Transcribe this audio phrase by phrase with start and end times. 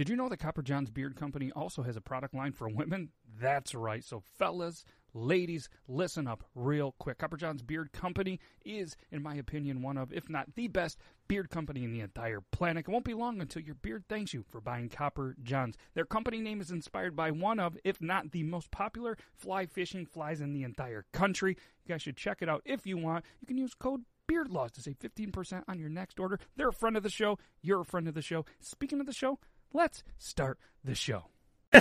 [0.00, 3.10] Did you know that Copper John's Beard Company also has a product line for women?
[3.38, 4.02] That's right.
[4.02, 7.18] So, fellas, ladies, listen up real quick.
[7.18, 10.96] Copper John's Beard Company is, in my opinion, one of, if not the best,
[11.28, 12.86] beard company in the entire planet.
[12.88, 15.76] It won't be long until your beard thanks you for buying Copper John's.
[15.92, 20.06] Their company name is inspired by one of, if not the most popular fly fishing
[20.06, 21.58] flies in the entire country.
[21.84, 23.26] You guys should check it out if you want.
[23.42, 26.38] You can use code Beard Laws to save 15% on your next order.
[26.56, 27.38] They're a friend of the show.
[27.60, 28.46] You're a friend of the show.
[28.60, 29.38] Speaking of the show,
[29.72, 31.24] let's start the show.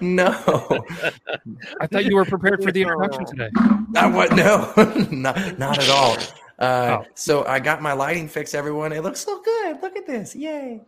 [0.00, 0.28] no,
[1.80, 3.48] I thought you were prepared for the introduction today.
[3.96, 4.32] I what?
[4.36, 4.72] No,
[5.10, 6.16] not not at all.
[6.58, 7.04] Uh, Oh.
[7.14, 8.54] So I got my lighting fixed.
[8.54, 9.82] Everyone, it looks so good.
[9.82, 10.34] Look at this!
[10.34, 10.80] Yay!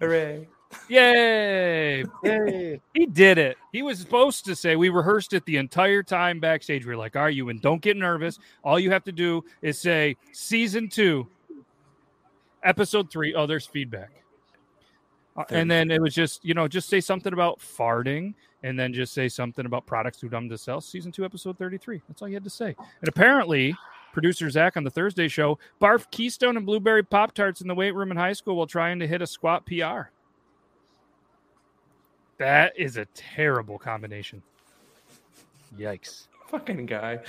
[0.00, 0.48] Hooray!
[0.88, 2.04] Yay!
[2.24, 2.80] Yay.
[2.94, 3.58] He did it.
[3.72, 6.86] He was supposed to say, we rehearsed it the entire time backstage.
[6.86, 8.38] We are like, are you and don't get nervous.
[8.64, 11.26] All you have to do is say season two,
[12.62, 13.34] episode three.
[13.34, 14.19] Oh, there's feedback.
[15.36, 18.92] Uh, and then it was just, you know, just say something about farting and then
[18.92, 20.80] just say something about products too dumb to sell.
[20.80, 22.02] Season two, episode 33.
[22.08, 22.74] That's all you had to say.
[22.78, 23.74] And apparently,
[24.12, 27.94] producer Zach on the Thursday show barfed Keystone and blueberry Pop Tarts in the weight
[27.94, 30.10] room in high school while trying to hit a squat PR.
[32.38, 34.42] That is a terrible combination.
[35.78, 36.26] Yikes.
[36.48, 37.20] Fucking guy.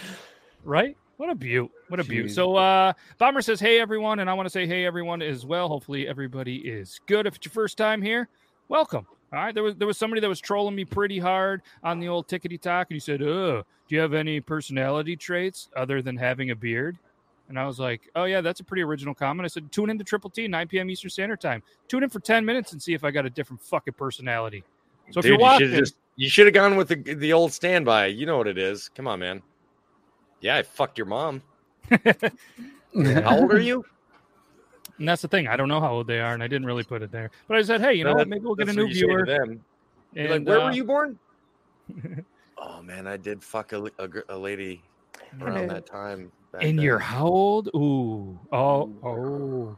[0.63, 0.97] Right?
[1.21, 1.69] What a beaut.
[1.89, 2.25] What a beaut.
[2.25, 2.33] Jeez.
[2.33, 5.67] So uh Bomber says, Hey everyone, and I want to say hey everyone as well.
[5.67, 7.27] Hopefully everybody is good.
[7.27, 8.27] If it's your first time here,
[8.69, 9.05] welcome.
[9.31, 9.53] All right.
[9.53, 12.59] There was there was somebody that was trolling me pretty hard on the old tickety
[12.59, 16.55] talk, and he said, Oh, do you have any personality traits other than having a
[16.55, 16.97] beard?
[17.49, 19.45] And I was like, Oh yeah, that's a pretty original comment.
[19.45, 20.89] I said, Tune into Triple T, 9 p.m.
[20.89, 21.61] Eastern Standard Time.
[21.87, 24.63] Tune in for 10 minutes and see if I got a different fucking personality.
[25.11, 25.83] So if you're watching,
[26.15, 28.07] you should have gone with the the old standby.
[28.07, 28.89] You know what it is.
[28.95, 29.43] Come on, man.
[30.41, 31.41] Yeah, I fucked your mom.
[31.89, 33.85] How old are you?
[35.01, 35.47] and that's the thing.
[35.47, 37.31] I don't know how old they are, and I didn't really put it there.
[37.47, 38.27] But I said, hey, you know what?
[38.27, 39.25] Maybe we'll get a new what you say to viewer.
[39.25, 39.65] them.
[40.13, 41.17] You're like, where uh, were you born?
[42.59, 44.83] oh man, I did fuck a, a, a lady
[45.41, 46.31] around that time.
[46.53, 46.85] And then.
[46.85, 47.69] you're how old?
[47.75, 48.39] Ooh.
[48.51, 49.75] Oh, oh.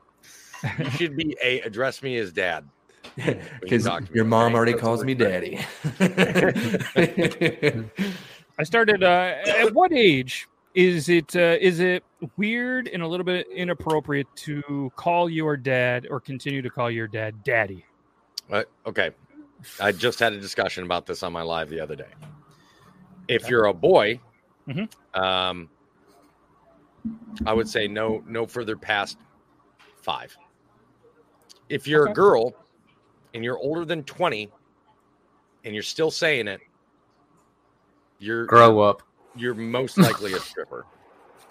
[0.77, 2.67] you should be a address me as dad.
[3.61, 4.55] Because talk to me, your mom okay?
[4.55, 5.59] already calls me daddy.
[8.59, 9.03] I started.
[9.03, 11.35] Uh, at what age is it?
[11.35, 12.03] Uh, is it
[12.37, 17.07] weird and a little bit inappropriate to call your dad or continue to call your
[17.07, 17.85] dad daddy?
[18.51, 19.11] Uh, okay.
[19.79, 22.11] I just had a discussion about this on my live the other day.
[23.27, 24.19] If you're a boy,
[24.67, 24.91] Mhm.
[25.13, 25.69] um,
[27.45, 29.17] I would say no, no further past
[30.01, 30.35] five.
[31.69, 32.11] If you're Okay.
[32.11, 32.53] a girl
[33.33, 34.51] and you're older than 20
[35.63, 36.59] and you're still saying it,
[38.19, 39.01] you're Grow up.
[39.35, 40.85] You're most likely a stripper.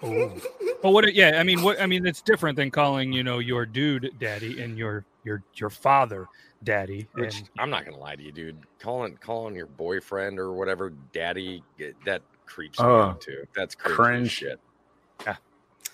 [0.05, 0.35] Oh.
[0.81, 1.13] But what?
[1.13, 1.79] Yeah, I mean, what?
[1.79, 5.69] I mean, it's different than calling you know your dude daddy and your your your
[5.69, 6.27] father
[6.65, 7.07] daddy.
[7.13, 8.57] Which and- I'm not gonna lie to you, dude.
[8.79, 13.45] Calling calling your boyfriend or whatever daddy eh, that creeps me out too.
[13.55, 14.29] That's cringe.
[14.31, 14.59] shit.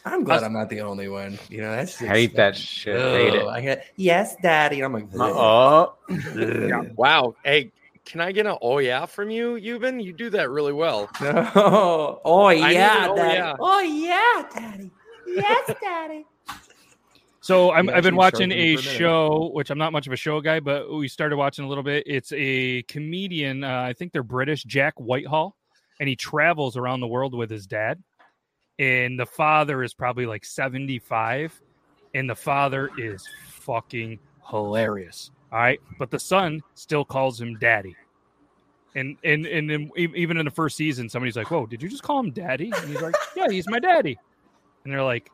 [0.05, 1.37] I'm glad I'm not the only one.
[1.49, 2.95] You know, that's just, Hate that shit.
[2.99, 3.47] Hate it.
[3.47, 4.81] I get yes, daddy.
[4.81, 5.95] I'm like, Oh,
[6.35, 6.83] Yeah.
[6.95, 7.35] Wow.
[7.43, 7.71] Hey,
[8.09, 10.03] can I get an oh yeah from you, Yuban?
[10.03, 11.09] You do that really well.
[11.21, 12.19] no.
[12.25, 13.37] Oh yeah, oh, daddy.
[13.37, 13.55] yeah.
[13.59, 14.91] Oh yeah, daddy.
[15.27, 16.25] Yes, daddy.
[17.41, 18.97] So I'm, I've been watching a for a minute.
[18.97, 21.83] show, which I'm not much of a show guy, but we started watching a little
[21.83, 22.03] bit.
[22.07, 23.63] It's a comedian.
[23.63, 25.55] Uh, I think they're British, Jack Whitehall,
[25.99, 28.03] and he travels around the world with his dad.
[28.79, 31.61] And the father is probably like 75,
[32.15, 34.19] and the father is fucking
[34.49, 35.31] hilarious.
[35.51, 37.95] All right, but the son still calls him daddy.
[38.95, 42.03] And and and then even in the first season, somebody's like, "Whoa, did you just
[42.03, 44.17] call him daddy?" And he's like, "Yeah, he's my daddy."
[44.83, 45.29] And they're like,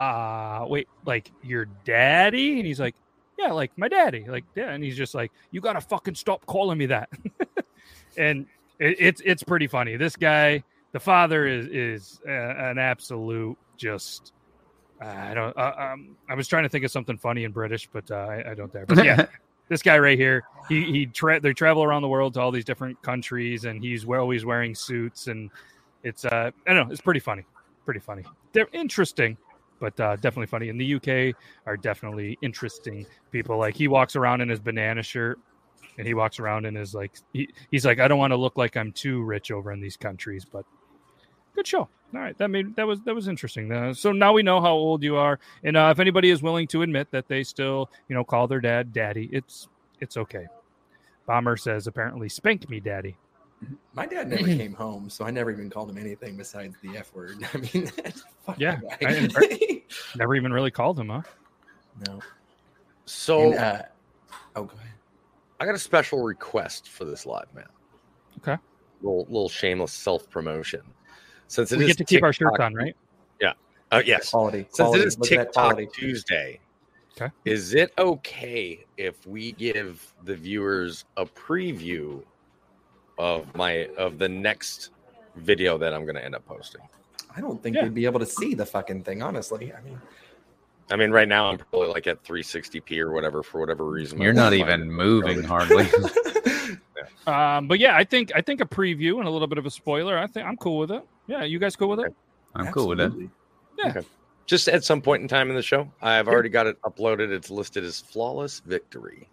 [0.00, 2.94] uh wait like your daddy and he's like
[3.38, 6.78] yeah like my daddy like yeah and he's just like you gotta fucking stop calling
[6.78, 7.10] me that
[8.16, 8.46] and
[8.78, 14.32] it, it's it's pretty funny this guy the father is is uh, an absolute just
[15.02, 18.10] i don't uh, um, i was trying to think of something funny in british but
[18.10, 19.26] uh, I, I don't dare but yeah
[19.70, 22.66] this guy right here he he tra- they travel around the world to all these
[22.66, 25.50] different countries and he's always wearing suits and
[26.02, 27.44] it's uh i don't know it's pretty funny
[27.86, 28.22] pretty funny
[28.52, 29.38] they're interesting
[29.80, 30.68] but uh, definitely funny.
[30.68, 31.34] In the UK,
[31.66, 33.58] are definitely interesting people.
[33.58, 35.40] Like he walks around in his banana shirt,
[35.98, 38.56] and he walks around in his like he, he's like, I don't want to look
[38.56, 40.64] like I'm too rich over in these countries, but
[41.60, 41.88] good show.
[42.12, 43.70] All right, that made that was that was interesting.
[43.70, 46.66] Uh, so now we know how old you are, and uh, if anybody is willing
[46.68, 49.68] to admit that they still you know call their dad daddy, it's
[50.00, 50.46] it's okay.
[51.26, 53.16] Bomber says apparently spank me daddy.
[53.94, 57.14] My dad never came home, so I never even called him anything besides the F
[57.14, 57.36] word.
[57.54, 59.82] I mean, that's fucking Yeah, guy.
[60.16, 61.22] Never even really called him, huh?
[62.06, 62.20] no.
[63.06, 63.82] So And, uh,
[64.56, 64.92] Oh, go ahead.
[65.60, 67.66] I got a special request for this live, man.
[68.38, 68.56] Okay.
[69.02, 70.82] Little little shameless self promotion.
[71.50, 72.94] Since it we is get to keep our shirts on, right?
[73.40, 73.54] Yeah.
[73.90, 74.30] Uh, yes.
[74.30, 74.58] Quality.
[74.70, 75.00] Since quality.
[75.02, 75.80] it is Look TikTok.
[75.92, 76.60] Tuesday,
[77.20, 77.28] Okay.
[77.44, 82.22] is it okay if we give the viewers a preview
[83.18, 84.90] of my of the next
[85.34, 86.82] video that I'm going to end up posting?
[87.36, 87.82] I don't think Yeah.
[87.82, 89.72] they'd be able to see the fucking thing, honestly.
[89.72, 90.00] I mean,
[90.88, 94.20] I mean, right now I'm probably like at 360p or whatever for whatever reason.
[94.22, 95.88] You're not even moving retarded.
[96.46, 96.76] hardly.
[97.26, 99.70] Um, but yeah, I think I think a preview and a little bit of a
[99.70, 100.18] spoiler.
[100.18, 101.02] I think I'm cool with it.
[101.30, 102.12] Yeah, you guys cool with it?
[102.56, 103.12] I'm cool with that.
[103.84, 104.02] Absolutely.
[104.46, 107.30] Just at some point in time in the show, I've already got it uploaded.
[107.30, 109.28] It's listed as flawless victory.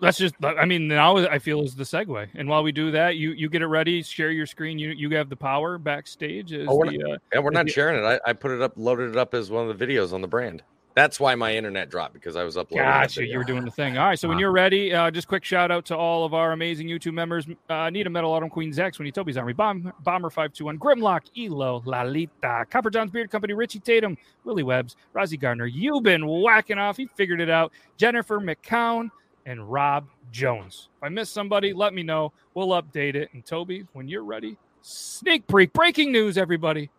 [0.00, 0.34] That's just.
[0.42, 2.28] I mean, now I feel is the segue.
[2.34, 4.78] And while we do that, you you get it ready, share your screen.
[4.78, 6.52] You you have the power backstage.
[6.54, 7.72] Is Oh, we're the, uh, And we're not Yeah.
[7.74, 8.06] sharing it.
[8.06, 10.28] I, I put it up, loaded it up as one of the videos on the
[10.28, 10.62] brand.
[10.94, 12.84] That's why my internet dropped because I was uploading.
[12.84, 13.24] Gotcha.
[13.24, 13.98] You were doing the thing.
[13.98, 14.18] All right.
[14.18, 17.14] So when you're ready, uh, just quick shout out to all of our amazing YouTube
[17.14, 20.78] members: uh, Nita Metal, Autumn Queen, Zach, Sweeney, Toby's Army, Bomb, Bomber Five Two One,
[20.78, 25.66] Grimlock, Elo, Lalita, Copper John's Beard Company, Richie Tatum, Willie Webbs, Rozzy Gardner.
[25.66, 26.96] You've been whacking off.
[26.96, 27.72] He figured it out.
[27.96, 29.10] Jennifer McCown
[29.46, 30.88] and Rob Jones.
[30.96, 32.32] If I missed somebody, let me know.
[32.54, 33.30] We'll update it.
[33.32, 36.90] And Toby, when you're ready, sneak peek, breaking news, everybody.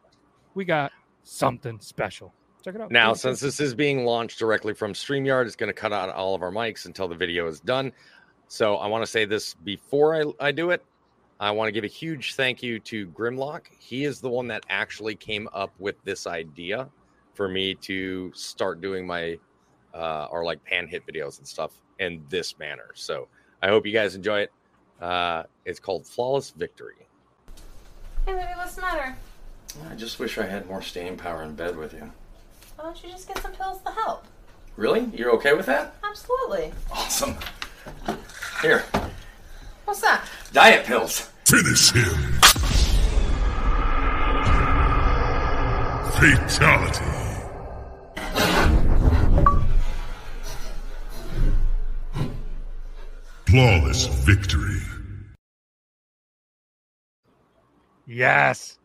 [0.56, 0.92] We got
[1.24, 2.34] something special.
[2.64, 2.92] Check it out.
[2.92, 6.36] Now, since this is being launched directly from StreamYard, it's going to cut out all
[6.36, 7.92] of our mics until the video is done.
[8.48, 10.84] So I want to say this before I, I do it.
[11.40, 13.68] I want to give a huge thank you to Grimlock.
[13.80, 16.90] He is the one that actually came up with this idea
[17.34, 19.40] for me to start doing my
[19.94, 22.90] uh, or like pan hit videos and stuff in this manner.
[22.94, 23.30] So
[23.62, 24.52] I hope you guys enjoy it.
[25.02, 27.08] Uh, it's called Flawless Victory.
[28.26, 29.16] Hey, baby, what's the matter?
[29.90, 32.12] I just wish I had more staying power in bed with you.
[32.80, 34.24] Why don't you just get some pills to help?
[34.78, 35.04] Really?
[35.14, 35.96] You're okay with that?
[36.02, 36.72] Absolutely.
[36.90, 37.36] Awesome.
[38.62, 38.86] Here,
[39.84, 40.24] What's that?
[40.54, 41.30] diet pills.
[41.44, 42.40] Finish him.
[46.20, 47.06] Fatality.
[53.48, 54.82] Flawless victory.
[58.06, 58.79] yes.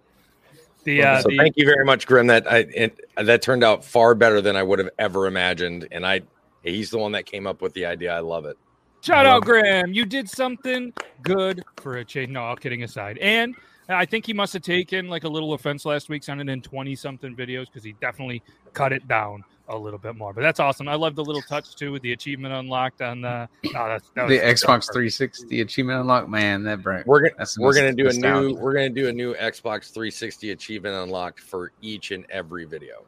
[0.84, 2.26] The, uh, so the thank you very much, Grim.
[2.26, 5.88] That I it, that turned out far better than I would have ever imagined.
[5.90, 6.22] And I
[6.62, 8.14] he's the one that came up with the idea.
[8.14, 8.56] I love it.
[9.00, 9.92] Shout out, Graham.
[9.92, 10.92] You did something
[11.22, 12.30] good for a change.
[12.30, 13.18] No, all kidding aside.
[13.18, 13.54] And
[13.88, 16.94] I think he must have taken like a little offense last week, sounding in 20
[16.96, 18.42] something videos because he definitely
[18.72, 20.32] cut it down a little bit more.
[20.32, 20.88] But that's awesome.
[20.88, 23.48] I love the little touch too with the achievement unlocked on the.
[23.66, 27.06] Oh, that's, that The was Xbox 360 achievement unlock, man, that break.
[27.06, 30.50] We're gonna That's we're gonna do a new we're gonna do a new Xbox 360
[30.50, 33.04] achievement unlocked for each and every video.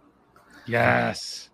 [0.66, 1.50] Yes.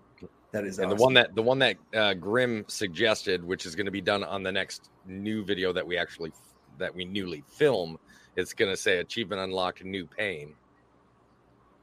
[0.52, 3.86] That is And the one that the one that uh, Grim suggested, which is going
[3.86, 6.30] to be done on the next new video that we actually
[6.78, 7.98] that we newly film,
[8.36, 10.54] it's going to say achievement unlocked, new pain,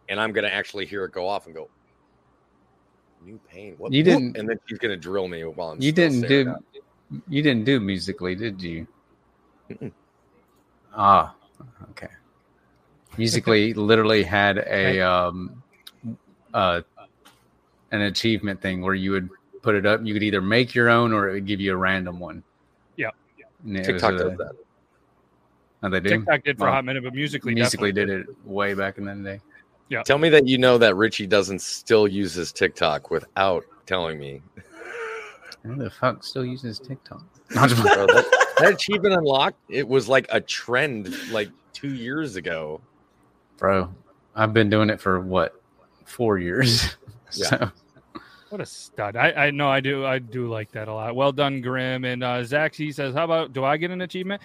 [0.07, 1.67] and I'm going to actually hear it go off and go,
[3.25, 3.75] new pain.
[3.77, 3.91] What?
[3.91, 5.81] You didn't- And then she's going to drill me while I'm.
[5.81, 6.81] You still didn't do at
[7.27, 8.87] you didn't do Musical.ly, did you?
[9.71, 9.91] Mm-mm.
[10.95, 11.35] Ah,
[11.91, 12.07] okay.
[13.17, 15.61] Musical.ly literally had a um
[16.53, 16.81] uh
[17.91, 19.29] an achievement thing where you would
[19.63, 20.01] put it up.
[20.03, 22.43] You could either make your own or it would give you a random one.
[22.95, 23.09] Yeah.
[23.65, 24.51] And it was TikTok a- does that.
[25.81, 26.09] Oh, they do.
[26.09, 29.05] TikTok did for a hot minute, but Musical.ly, Musical.ly definitely did it way back in
[29.05, 29.41] the day.
[30.05, 34.41] Tell me that you know that Richie doesn't still use his TikTok without telling me.
[35.63, 37.23] Who the fuck still uses TikTok?
[37.55, 41.93] No, I'm just- Bro, that, that achievement unlocked, it was like a trend like two
[41.95, 42.79] years ago.
[43.57, 43.91] Bro,
[44.35, 45.59] I've been doing it for what
[46.05, 46.95] four years.
[47.33, 47.45] Yeah.
[47.47, 47.71] So
[48.49, 49.15] What a stud!
[49.15, 51.15] I, I know I do I do like that a lot.
[51.15, 52.03] Well done, Grim.
[52.05, 54.41] And uh, Zach he says, "How about do I get an achievement?"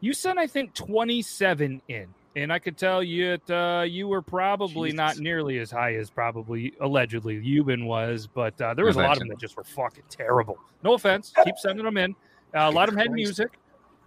[0.00, 4.06] You sent I think twenty seven in, and I could tell you that, uh, you
[4.06, 8.96] were probably not nearly as high as probably allegedly Yuban was, but uh, there was
[8.96, 10.58] a lot of them that just were fucking terrible.
[10.84, 12.12] No offense, keep sending them in.
[12.54, 13.58] Uh, a lot of them had music.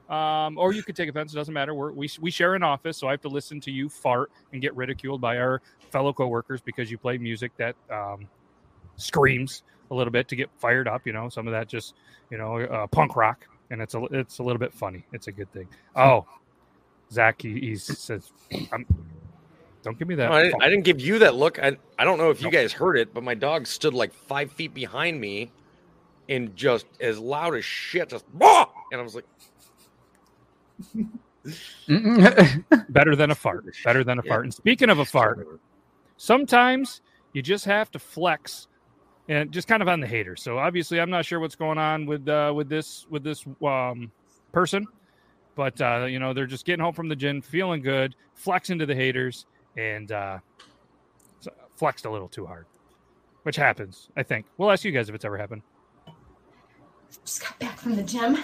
[0.10, 1.34] Um, or you could take offense.
[1.34, 1.76] It doesn't matter.
[1.76, 4.60] We're, we we share an office, so I have to listen to you fart and
[4.60, 8.28] get ridiculed by our fellow coworkers because you play music that um,
[8.96, 11.06] screams a little bit to get fired up.
[11.06, 11.94] You know, some of that just
[12.32, 15.06] you know uh, punk rock, and it's a it's a little bit funny.
[15.14, 15.68] It's a good thing.
[15.96, 16.26] Oh,
[17.12, 18.32] Zach, he, he says,
[18.72, 18.86] I'm,
[19.84, 21.60] "Don't give me that." No, I, didn't, I didn't give you that look.
[21.60, 24.52] I, I don't know if you guys heard it, but my dog stood like five
[24.52, 25.52] feet behind me
[26.30, 29.26] and just as loud as shit, just "Bah!" and I was like,
[32.90, 33.66] Better than a fart.
[33.84, 34.30] Better than a Yeah.
[34.30, 34.46] fart.
[34.46, 35.48] And speaking of a fart,
[36.18, 37.02] sometimes
[37.34, 38.68] you just have to flex
[39.28, 40.36] and just kind of on the hater.
[40.36, 44.12] So obviously, I'm not sure what's going on with uh, with this with this um,
[44.52, 44.88] person,
[45.60, 48.86] but uh, you know they're just getting home from the gym, feeling good, flexing to
[48.86, 50.38] the haters, and uh,
[51.76, 52.66] flexed a little too hard,
[53.44, 54.08] which happens.
[54.16, 55.62] I think we'll ask you guys if it's ever happened.
[57.26, 58.38] Just got back from the gym.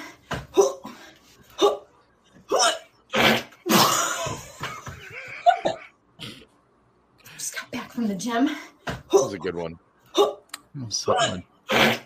[7.37, 8.49] Just got back from the gym.
[8.87, 9.79] That was a good one.
[10.89, 11.43] Solid.
[11.71, 11.97] I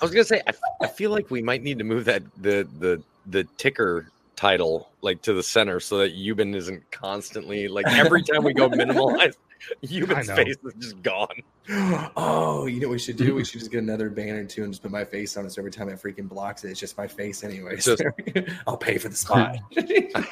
[0.00, 0.42] was gonna say,
[0.80, 5.22] I feel like we might need to move that the the the ticker title like
[5.22, 9.34] to the center so that Yuban isn't constantly like every time we go minimalize,
[9.84, 10.36] Yuban's know.
[10.36, 11.28] face is just gone.
[12.16, 13.34] oh, you know what we should do?
[13.34, 15.52] We should just get another banner too and just put my face on it.
[15.52, 17.76] So every time it freaking blocks it, it's just my face anyway.
[17.76, 18.02] Just-
[18.66, 19.56] I'll pay for the spot.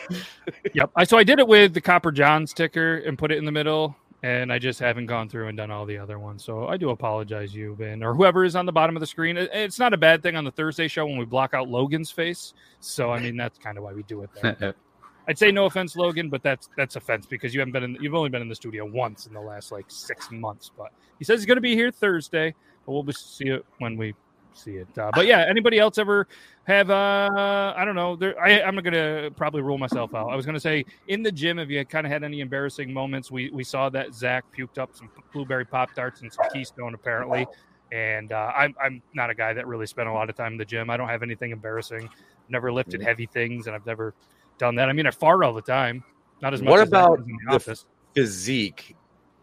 [0.74, 0.90] Yep.
[0.96, 3.52] I so I did it with the Copper John sticker and put it in the
[3.52, 6.44] middle, and I just haven't gone through and done all the other ones.
[6.44, 9.36] So I do apologize, Yuban, or whoever is on the bottom of the screen.
[9.36, 12.54] It's not a bad thing on the Thursday show when we block out Logan's face.
[12.80, 14.74] So I mean that's kind of why we do it there.
[15.28, 18.14] I'd say no offense, Logan, but that's that's offense because you haven't been in you've
[18.14, 20.70] only been in the studio once in the last like six months.
[20.76, 22.54] But he says he's gonna be here Thursday,
[22.86, 24.14] but we'll see it when we
[24.54, 24.88] see it.
[24.98, 26.26] Uh, but yeah, anybody else ever
[26.64, 30.28] have uh I don't know, there I, I'm gonna probably rule myself out.
[30.28, 33.30] I was gonna say in the gym, have you kind of had any embarrassing moments,
[33.30, 37.46] we we saw that Zach puked up some blueberry pop tarts and some Keystone apparently.
[37.90, 40.58] And uh, I'm I'm not a guy that really spent a lot of time in
[40.58, 40.88] the gym.
[40.88, 42.08] I don't have anything embarrassing.
[42.48, 44.14] Never lifted heavy things, and I've never
[44.58, 44.88] done that.
[44.88, 46.02] I mean, I fart all the time.
[46.40, 46.70] Not as much.
[46.70, 47.84] What as about the the.
[48.14, 48.96] Physique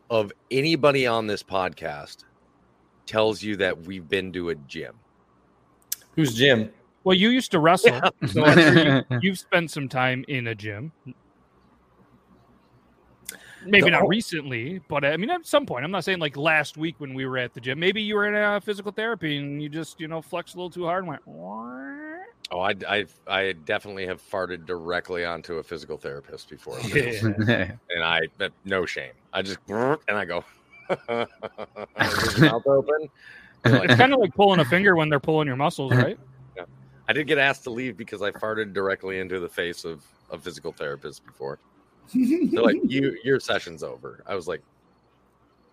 [0.09, 2.25] of anybody on this podcast
[3.09, 4.95] tells you that we've been to a gym.
[6.15, 6.69] Who's Jim?
[7.03, 10.55] Well, you used to wrestle, so I'm sure you, you've spent some time in a
[10.55, 10.91] gym.
[13.65, 15.83] Maybe The not o- recently, but I mean, at some point.
[15.83, 17.79] I'm not saying like last week when we were at the gym.
[17.79, 20.69] Maybe you were in uh, physical therapy and you just, you know, flexed a little
[20.69, 21.25] too hard and went.
[21.27, 21.77] "Wah."
[22.51, 27.71] Oh, I, I, I definitely have farted directly onto a physical therapist before, Yeah.
[27.89, 28.21] and I
[28.65, 29.13] no shame.
[29.33, 30.58] I just and I go, with your
[32.39, 33.09] mouth open.
[33.65, 36.17] Like, It's kind of like pulling a finger when they're pulling your muscles, right?
[37.07, 40.37] I did get asked to leave because I farted directly into the face of a
[40.37, 41.57] physical therapist before.
[42.13, 44.61] They're like, "You, your session's over." I was like,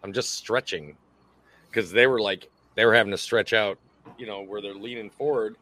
[0.02, 0.96] "I'm just stretching,"
[1.68, 3.78] because they were like, they were having to stretch out,
[4.16, 5.56] you know, where they're leaning forward,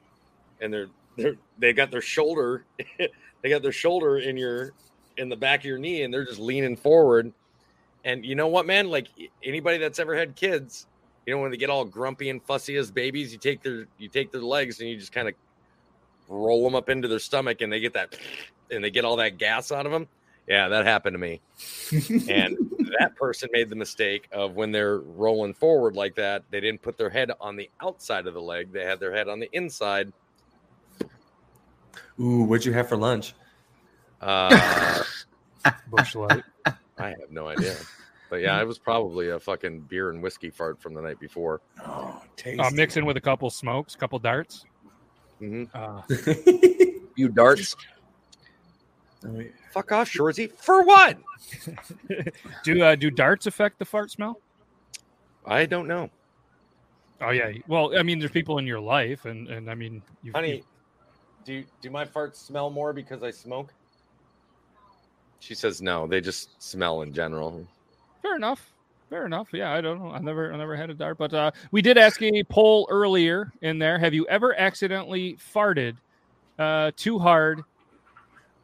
[0.60, 2.64] and they're they're they got their shoulder,
[3.42, 4.74] they got their shoulder in your
[5.16, 7.32] in the back of your knee, and they're just leaning forward.
[8.04, 8.90] And you know what, man?
[8.90, 9.08] Like
[9.42, 10.86] anybody that's ever had kids,
[11.26, 14.08] you know, when they get all grumpy and fussy as babies, you take their you
[14.08, 15.34] take their legs and you just kind of
[16.28, 18.16] roll them up into their stomach, and they get that,
[18.70, 20.06] and they get all that gas out of them.
[20.46, 21.40] Yeah, that happened to me.
[22.30, 22.58] And
[22.98, 26.98] that person made the mistake of when they're rolling forward like that, they didn't put
[26.98, 30.12] their head on the outside of the leg; they had their head on the inside.
[32.20, 33.34] Ooh, what'd you have for lunch?
[34.20, 35.02] Uh,
[35.90, 36.42] Busch Light.
[36.98, 37.76] I have no idea,
[38.30, 41.60] but yeah, it was probably a fucking beer and whiskey fart from the night before.
[41.84, 42.58] Oh, tasty.
[42.60, 44.64] Uh, mix in with a couple smokes, a couple darts.
[45.40, 45.68] Mhm.
[45.74, 46.02] Uh,
[47.16, 47.76] You darts,
[49.72, 50.50] fuck off, Shorzy.
[50.58, 51.16] For what?
[52.64, 54.40] do uh, do darts affect the fart smell?
[55.46, 56.10] I don't know,
[57.20, 57.52] Oh yeah.
[57.68, 60.62] Well, I mean, there's people in your life, and and I mean, you've, honey.
[61.44, 63.72] Do do my farts smell more because I smoke?
[65.44, 66.06] She says no.
[66.06, 67.66] They just smell in general.
[68.22, 68.72] Fair enough.
[69.10, 69.48] Fair enough.
[69.52, 70.10] Yeah, I don't know.
[70.10, 73.52] I never, I never had a dart, but uh, we did ask a poll earlier
[73.60, 73.98] in there.
[73.98, 75.96] Have you ever accidentally farted
[76.58, 77.62] uh, too hard?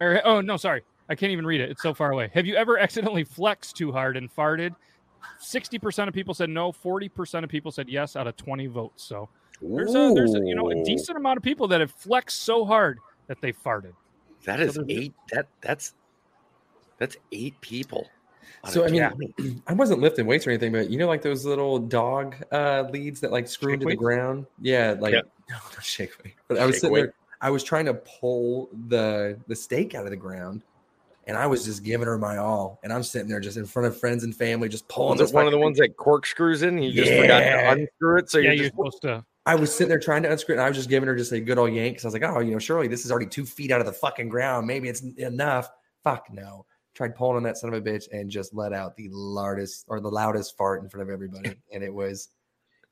[0.00, 1.68] Or oh no, sorry, I can't even read it.
[1.68, 2.30] It's so far away.
[2.32, 4.74] Have you ever accidentally flexed too hard and farted?
[5.38, 6.72] Sixty percent of people said no.
[6.72, 9.04] Forty percent of people said yes out of twenty votes.
[9.04, 9.28] So
[9.60, 12.64] there's a, there's a, you know a decent amount of people that have flexed so
[12.64, 13.92] hard that they farted.
[14.46, 15.12] That is So eight.
[15.30, 15.92] That that's
[17.00, 18.06] that's eight people.
[18.68, 19.62] So I mean, team.
[19.66, 23.18] I wasn't lifting weights or anything, but you know, like those little dog uh, leads
[23.20, 24.46] that like screw Shake into the ground.
[24.60, 25.22] Yeah, like Yeah.
[25.50, 26.34] no, not shake weight.
[26.46, 27.00] But I was Shake sitting weight.
[27.00, 27.14] there.
[27.40, 30.62] I was trying to pull the the steak out of the ground,
[31.26, 32.78] and I was just giving her my all.
[32.84, 35.12] And I'm sitting there just in front of friends and family, just pulling.
[35.12, 36.76] was this it one of the fucking- ones that corkscrews in?
[36.82, 37.62] You just forgot Yeah.
[37.74, 39.24] to unscrew it, so yeah, you're you're just supposed to.
[39.46, 41.32] I was sitting there trying to unscrew it, and I was just giving her just
[41.32, 43.24] a good old yank because I was like, oh, you know, surely this is already
[43.26, 44.66] two feet out of the fucking ground.
[44.66, 45.70] Maybe it's enough.
[46.04, 46.66] Fuck no.
[47.00, 50.00] Tried pulling on that son of a bitch and just let out the loudest or
[50.00, 52.28] the loudest fart in front of everybody, and it was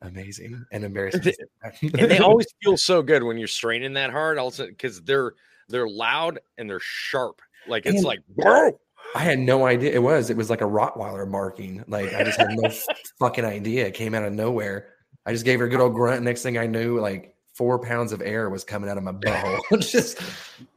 [0.00, 1.34] amazing and embarrassing.
[1.82, 5.34] and they always feel so good when you're straining that hard, also because they're
[5.68, 7.42] they're loud and they're sharp.
[7.66, 8.80] Like it's And- like bro.
[9.14, 10.30] I had no idea it was.
[10.30, 11.84] It was like a Rottweiler marking.
[11.86, 12.70] Like I just had no
[13.18, 13.86] fucking idea.
[13.88, 14.94] It came out of nowhere.
[15.26, 16.22] I just gave her a good old grunt.
[16.22, 19.60] Next thing I knew, like four pounds of air was coming out of my butthole.
[19.80, 20.22] just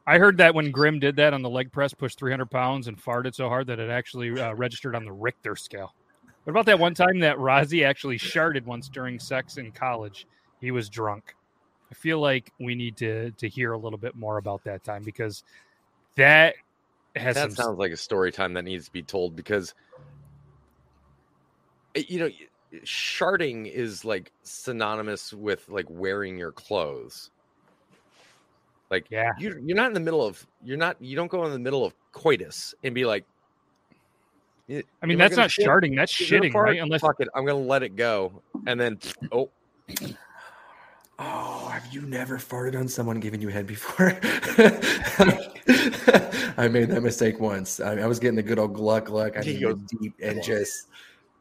[0.06, 3.00] I heard that when Grim did that on the leg press, pushed 300 pounds and
[3.00, 5.94] farted so hard that it actually uh, registered on the Richter scale.
[6.44, 10.26] What about that one time that Rozzy actually sharted once during sex in college?
[10.60, 11.36] He was drunk.
[11.90, 15.02] I feel like we need to to hear a little bit more about that time
[15.04, 15.44] because
[16.16, 16.56] that
[17.14, 19.72] has that some sounds like a story time that needs to be told because
[21.94, 22.48] you know y-
[22.84, 27.30] sharding is like synonymous with like wearing your clothes
[28.90, 29.32] like Yeah.
[29.38, 31.84] you, you're not in the middle of you're not you don't go in the middle
[31.84, 33.26] of coitus and be like
[34.70, 35.66] eh, I mean, am I that's not shit?
[35.66, 36.80] sharding, that's Is shitting, right?
[36.80, 38.98] Unless fuck it i'm gonna let it go and then
[39.32, 39.50] oh
[41.18, 44.08] Oh, have you never farted on someone giving you a head before?
[46.56, 47.78] I made that mistake once.
[47.78, 49.36] I, I was getting the good old gluck gluck.
[49.36, 50.88] I He mean, goes, deep and just,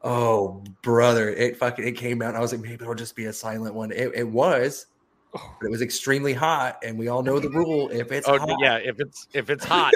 [0.04, 2.30] oh brother, it fucking it came out.
[2.30, 3.92] And I was like, maybe it'll just be a silent one.
[3.92, 4.88] It, it was,
[5.34, 7.90] but it was extremely hot, and we all know the rule.
[7.90, 9.94] If it's oh hot, yeah if it's if it's hot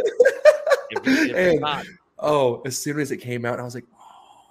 [0.91, 1.85] if, it's- if it's hot
[2.19, 3.83] oh, as soon as it came out, I was like,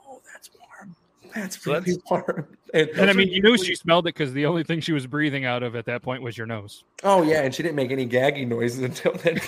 [0.06, 0.94] oh, that's warm.
[1.34, 2.46] That's So really that's- warm.
[2.74, 5.06] And, and I mean, you knew she smelled it because the only thing she was
[5.06, 6.82] breathing out of at that point was your nose.
[7.04, 9.38] oh yeah, and she didn't make any gagging noises until then.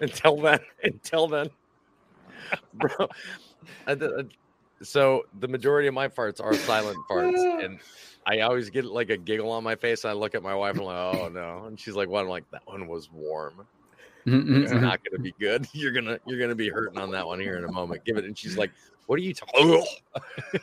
[0.00, 1.50] until then until then
[2.74, 3.08] bro
[3.88, 4.22] I d- uh,
[4.82, 7.78] so the majority of my farts are silent farts and
[8.26, 10.72] i always get like a giggle on my face and i look at my wife
[10.72, 13.66] and i'm like oh no and she's like what i'm like that one was warm
[14.62, 17.56] it's not gonna be good you're gonna you're gonna be hurting on that one here
[17.56, 18.70] in a moment give it and she's like
[19.06, 19.84] what are you talking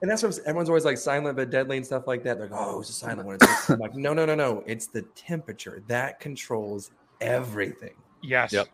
[0.00, 2.38] And that's what everyone's always like silent but deadly and stuff like that.
[2.38, 3.34] They're like, oh, it's a silent one.
[3.34, 4.62] It's just- I'm like, no, no, no, no.
[4.66, 7.92] It's the temperature that controls everything.
[8.22, 8.54] Yes.
[8.54, 8.68] Yep.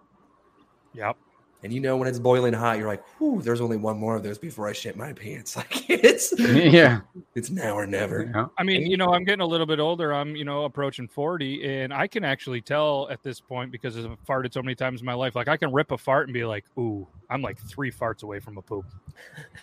[0.94, 1.16] Yep.
[1.62, 4.23] And you know when it's boiling hot, you're like, whew, there's only one more of
[4.23, 5.57] those before I shit my pants.
[5.61, 7.00] Like it's yeah.
[7.35, 8.31] it's now or never.
[8.35, 8.47] Yeah.
[8.57, 10.14] I mean, you know, I'm getting a little bit older.
[10.14, 14.17] I'm, you know, approaching 40, and I can actually tell at this point because I've
[14.26, 15.37] farted so many times in my life.
[15.37, 18.41] Like, I can rip a fart and be like, "Ooh, I'm like three farts away
[18.41, 18.87] from a poop."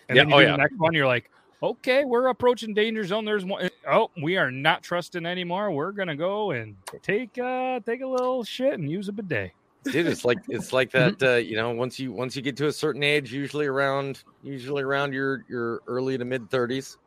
[0.08, 0.52] And Yeah, then you oh, yeah.
[0.52, 1.32] the next one, you're like,
[1.63, 3.26] "Okay, we're approaching danger zone.
[3.26, 3.69] There's one.
[3.89, 5.71] Oh, we are not trusting anymore.
[5.71, 9.52] We're gonna go and take uh take a little shit and use a bidet."
[9.91, 12.67] Dude it's like it's like that uh you know once you once you get to
[12.67, 16.97] a certain age usually around usually around your your early to mid 30s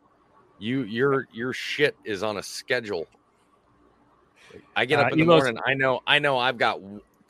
[0.59, 3.07] you your your shit is on a schedule.
[4.75, 6.79] I get Uh, up in the Elo's- morning i know i know i've got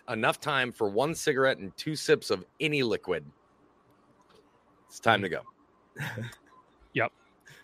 [0.10, 3.24] enough time for one cigarette and two sips of any liquid.
[4.90, 5.42] It's time to go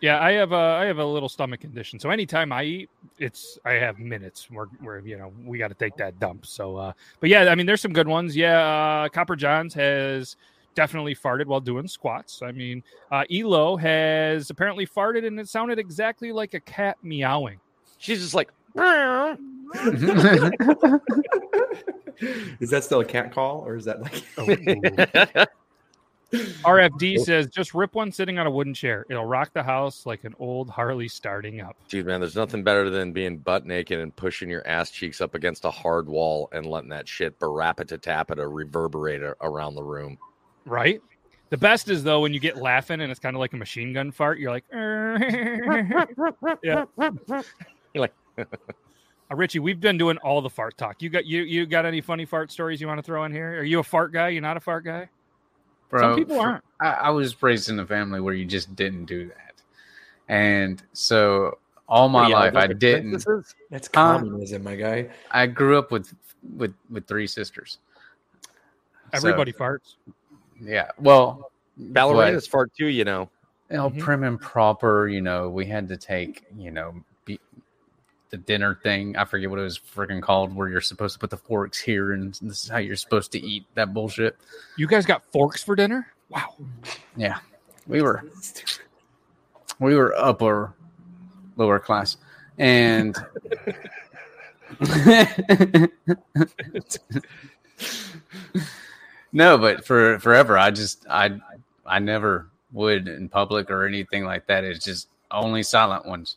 [0.02, 2.00] Yeah, I have a I have a little stomach condition.
[2.00, 5.74] So anytime I eat, it's I have minutes where where you know we got to
[5.74, 6.46] take that dump.
[6.46, 8.36] So, uh, but yeah, I mean, there's some good ones.
[8.36, 10.36] Yeah, uh, Copper Johns has
[10.76, 12.42] definitely farted while doing squats.
[12.44, 17.60] I mean, uh, Elo has apparently farted and it sounded exactly like a cat meowing.
[17.98, 18.52] she's just like
[22.60, 25.50] Is that still a cat call or is that like
[26.34, 29.06] RFD says just rip one sitting on a wooden chair.
[29.10, 31.76] It'll rock the house like an old Harley starting up.
[31.88, 35.36] dude man there's nothing better than being butt naked and pushing your ass cheeks up
[35.36, 40.18] against a hard wall and letting that shit barapata reverberate a- around the room
[40.66, 41.02] Right.
[41.50, 43.94] The best is though when you get laughing and it's kind of like a machine
[43.94, 44.38] gun fart.
[44.38, 44.66] You're like,
[46.62, 46.84] yeah.
[46.98, 51.02] You're like- uh, Richie, we've been doing all the fart talk.
[51.02, 53.60] You got you you got any funny fart stories you want to throw in here?
[53.60, 54.30] Are you a fart guy?
[54.30, 55.08] You're not a fart guy.
[55.90, 56.64] Bro, Some people aren't.
[56.80, 59.54] I, I was raised in a family where you just didn't do that,
[60.28, 63.12] and so all my Yeah, life I didn't.
[63.12, 63.56] princesses?
[63.70, 64.20] that's Huh?
[64.20, 65.10] communism, my guy?
[65.32, 66.14] I grew up with
[66.56, 67.80] with with three sisters.
[69.14, 69.96] So, Everybody farts.
[70.60, 70.92] yeah.
[71.00, 73.30] Well, Ballerinas fart too, you know.
[73.70, 74.00] you know, Mhm.
[74.00, 75.08] prim and proper.
[75.08, 77.02] You know, we had to take you know be,
[78.30, 79.16] the dinner thing.
[79.16, 82.14] I forget what it was freaking called, where you're supposed to put the forks here,
[82.14, 84.38] and this is how you're supposed to eat that bullshit.
[84.78, 86.08] You guys got forks for dinner?
[86.30, 86.56] Wow.
[87.16, 87.40] Yeah,
[87.88, 88.24] we were
[89.80, 90.74] we were upper
[91.56, 92.18] lower class,
[92.58, 93.16] and
[99.32, 101.40] no, but for forever, I just I
[101.86, 104.64] I never would in public or anything like that.
[104.64, 106.36] It's just only silent ones.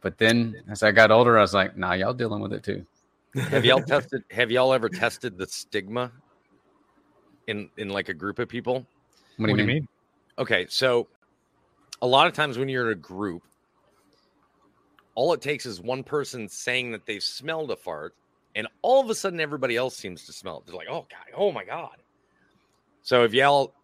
[0.00, 2.86] But then as I got older, I was like, nah, y'all dealing with it too.
[3.34, 6.10] Have y'all tested have y'all ever tested the stigma
[7.46, 8.86] in in like a group of people?
[9.36, 9.86] What do you mean?
[10.38, 11.06] Okay, so
[12.02, 13.42] a lot of times when you're in a group,
[15.14, 18.14] all it takes is one person saying that they've smelled a fart,
[18.54, 20.66] and all of a sudden everybody else seems to smell it.
[20.66, 21.96] They're like, "Oh god, oh my god!"
[23.02, 23.74] So if y'all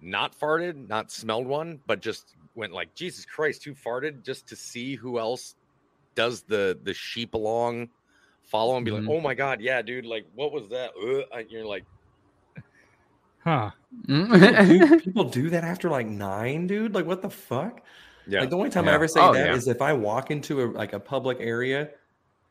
[0.00, 4.56] not farted, not smelled one, but just went like Jesus Christ, who farted, just to
[4.56, 5.54] see who else
[6.16, 7.88] does the the sheep along,
[8.42, 9.06] follow and be Mhm.
[9.06, 10.90] like, oh my god, yeah, dude, like what was that?
[10.96, 11.84] Uh, and you're like,
[13.44, 13.70] Huh.
[14.06, 16.94] Dude, people do that after like nine, dude.
[16.94, 17.80] Like, what the fuck?
[18.26, 19.72] yeah, Like the only time I ever say Oh, that is yeah.
[19.72, 21.90] if I walk into a like a public area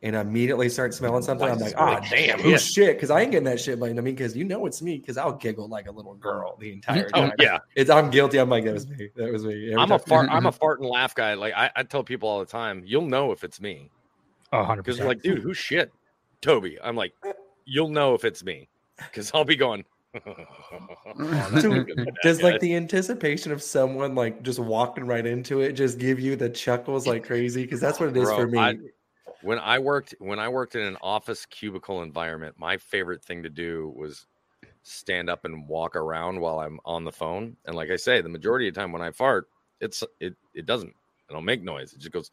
[0.01, 1.47] and immediately start smelling something.
[1.47, 3.79] I'm like, ah, does oh damn, shit?" oh shit, because I ain't getting that shit.
[3.79, 6.57] But I mean, because you know it's me, because I'll giggle like a little girl
[6.59, 7.33] the entire oh time.
[7.39, 7.59] yeah.
[7.75, 8.37] It's I'm guilty.
[8.37, 9.09] I'm like that was me.
[9.15, 9.71] That was me.
[9.71, 10.29] Every I'm a fart.
[10.29, 11.33] I'm a fart and laugh guy.
[11.33, 13.89] Like I, I tell people all the time, you'll know if it's me
[14.55, 15.91] Oh, 100 because like, dude, who's shit?
[16.41, 16.77] Toby.
[16.81, 17.13] I'm like,
[17.65, 19.83] you'll know if it's me because I'll be going.
[21.61, 26.21] Dude, Does like the anticipation of someone like just walking right into it just give
[26.21, 27.63] you the chuckles like crazy?
[27.63, 28.57] Because that's what it is Bro, for me.
[28.59, 28.77] I-
[29.45, 33.49] when I worked when I worked in an office cubicle environment, my favorite thing to
[33.49, 34.25] do was
[34.81, 37.55] stand up and walk around while I'm on the phone.
[37.65, 39.47] And like I say, the majority of the time when I fart,
[39.79, 40.93] it's it it doesn't.
[41.29, 41.93] I don't make noise.
[41.93, 42.31] It just goes.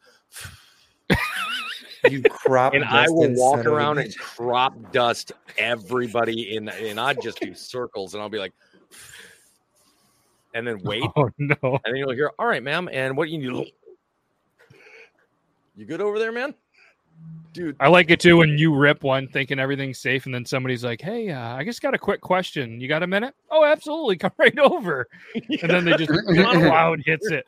[2.09, 6.67] you crop and I will walk son of a around and crop dust everybody in,
[6.67, 8.53] and I'd just do circles, and I'll be like,
[10.55, 11.55] and then wait, Oh no.
[11.61, 13.71] and then you'll hear, "All right, ma'am, and what do you need?
[15.75, 16.55] You good over there, man?
[17.53, 20.83] Dude, I like it too when you rip one thinking everything's safe, and then somebody's
[20.83, 22.81] like, "Hey, uh, I just got a quick question.
[22.81, 23.35] You got a minute?
[23.51, 24.17] Oh, absolutely.
[24.17, 25.07] Come right over."
[25.61, 27.45] And then they just loud hits it.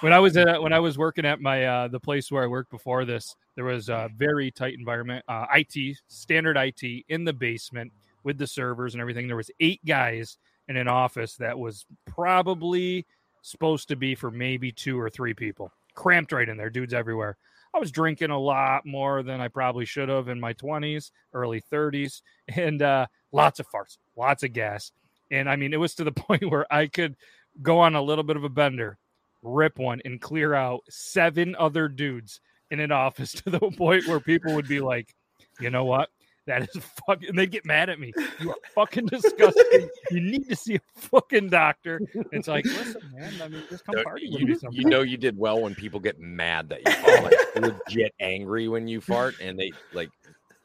[0.00, 2.48] When I was at, when I was working at my uh, the place where I
[2.48, 7.32] worked before this, there was a very tight environment, uh, IT standard IT in the
[7.32, 7.92] basement
[8.24, 9.28] with the servers and everything.
[9.28, 13.06] There was eight guys in an office that was probably
[13.42, 17.36] supposed to be for maybe two or three people, cramped right in there, dudes everywhere.
[17.74, 21.62] I was drinking a lot more than I probably should have in my 20s, early
[21.72, 24.92] 30s, and uh, lots of farts, lots of gas.
[25.30, 27.16] And I mean, it was to the point where I could
[27.62, 28.98] go on a little bit of a bender,
[29.42, 34.20] rip one, and clear out seven other dudes in an office to the point where
[34.20, 35.14] people would be like,
[35.60, 36.10] you know what?
[36.50, 38.12] That is fucking, they'd get mad at me.
[38.40, 39.88] You are fucking disgusting.
[40.10, 42.00] you need to see a fucking doctor.
[42.32, 45.02] It's like, listen, man, I mean, just come No, party with you, me you know
[45.02, 49.00] you did well when people get mad that you fart, like legit angry when you
[49.00, 50.10] fart, and they like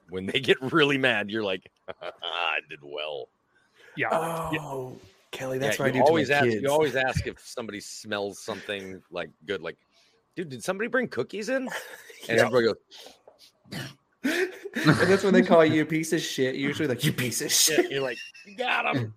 [0.09, 1.69] when they get really mad, you're like,
[2.01, 3.29] I did well.
[3.95, 4.07] Yeah.
[4.11, 4.99] Oh,
[5.31, 6.49] Kelly, that's yeah, what I you do always to my ask.
[6.49, 6.61] kids.
[6.63, 9.77] You always ask if somebody smells something like good, like,
[10.35, 11.69] dude, did somebody bring cookies in?
[12.27, 12.45] And Yeah.
[12.47, 12.75] everybody goes,
[14.83, 16.55] and that's when they call you a piece of shit.
[16.55, 17.91] Usually, like you piece of yeah, shit.
[17.91, 19.13] you're like, you got him.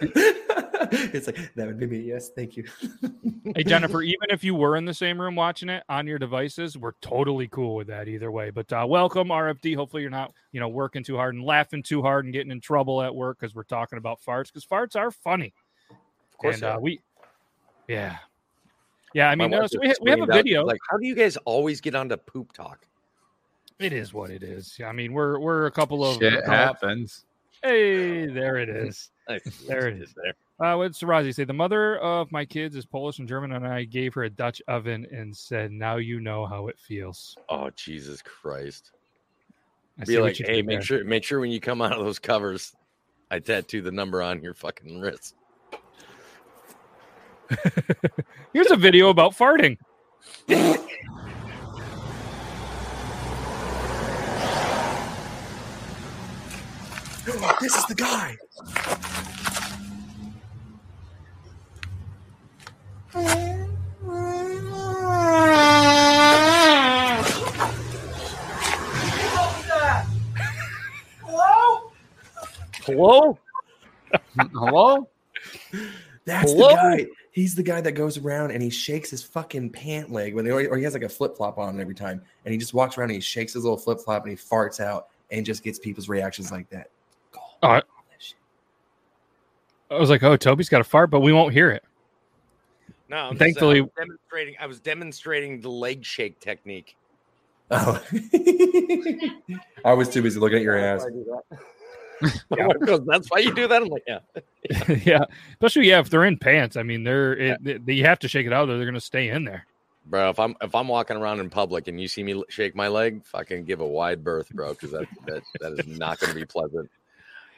[0.00, 1.98] it's like that would be me.
[1.98, 2.64] Yes, thank you.
[3.56, 6.78] Hey Jennifer, even if you were in the same room watching it on your devices,
[6.78, 8.50] we're totally cool with that either way.
[8.50, 9.74] But uh, welcome RFD.
[9.74, 12.60] Hopefully you're not, you know, working too hard and laughing too hard and getting in
[12.60, 15.52] trouble at work because we're talking about farts because farts are funny.
[15.90, 17.00] Of course, and they uh, we,
[17.88, 18.18] yeah,
[19.12, 19.28] yeah.
[19.28, 20.64] I mean, wife so we, ha- we have a screamed out, video.
[20.64, 22.86] Like, how do you guys always get onto poop talk?
[23.82, 24.78] It is what it is.
[24.84, 27.24] I mean, we're we're a couple of Shit happens.
[27.62, 29.10] Hey, there it is.
[29.66, 30.14] There it is.
[30.14, 30.34] There.
[30.60, 31.44] Uh, what's Rozzy say?
[31.44, 34.60] The mother of my kids is Polish and German, and I gave her a Dutch
[34.68, 38.90] oven and said, "Now you know how it feels." Oh Jesus Christ!
[40.00, 40.82] I Be like, hey, make there.
[40.82, 42.74] sure, make sure when you come out of those covers,
[43.30, 45.34] I tattoo the number on your fucking wrist.
[48.52, 49.78] Here's a video about farting.
[57.24, 58.36] this is the guy.
[71.20, 71.90] Hello?
[72.84, 73.38] Hello?
[74.36, 75.08] Hello?
[76.24, 76.68] That's Hello?
[76.68, 77.06] the guy.
[77.30, 80.50] He's the guy that goes around and he shakes his fucking pant leg when they,
[80.50, 83.10] or he has like a flip flop on every time, and he just walks around
[83.10, 86.08] and he shakes his little flip flop and he farts out and just gets people's
[86.08, 86.90] reactions like that.
[87.62, 87.82] Uh, oh, I-
[89.94, 91.84] I was like, "Oh, Toby's got a fart, but we won't hear it."
[93.10, 94.54] No, I'm Thankfully- I was demonstrating.
[94.60, 96.96] I was demonstrating the leg shake technique.
[97.70, 98.02] Oh,
[99.84, 101.04] I was too busy looking at your ass.
[102.50, 103.82] My wife goes, That's why you do that.
[103.82, 104.18] I'm like, yeah.
[105.04, 106.76] yeah, especially yeah, if they're in pants.
[106.76, 108.94] I mean, they're it, they- they- you have to shake it out, or they're going
[108.94, 109.66] to stay in there.
[110.06, 112.88] Bro, if I'm if I'm walking around in public and you see me shake my
[112.88, 116.38] leg, fucking give a wide berth, bro, because that, that that is not going to
[116.38, 116.90] be pleasant.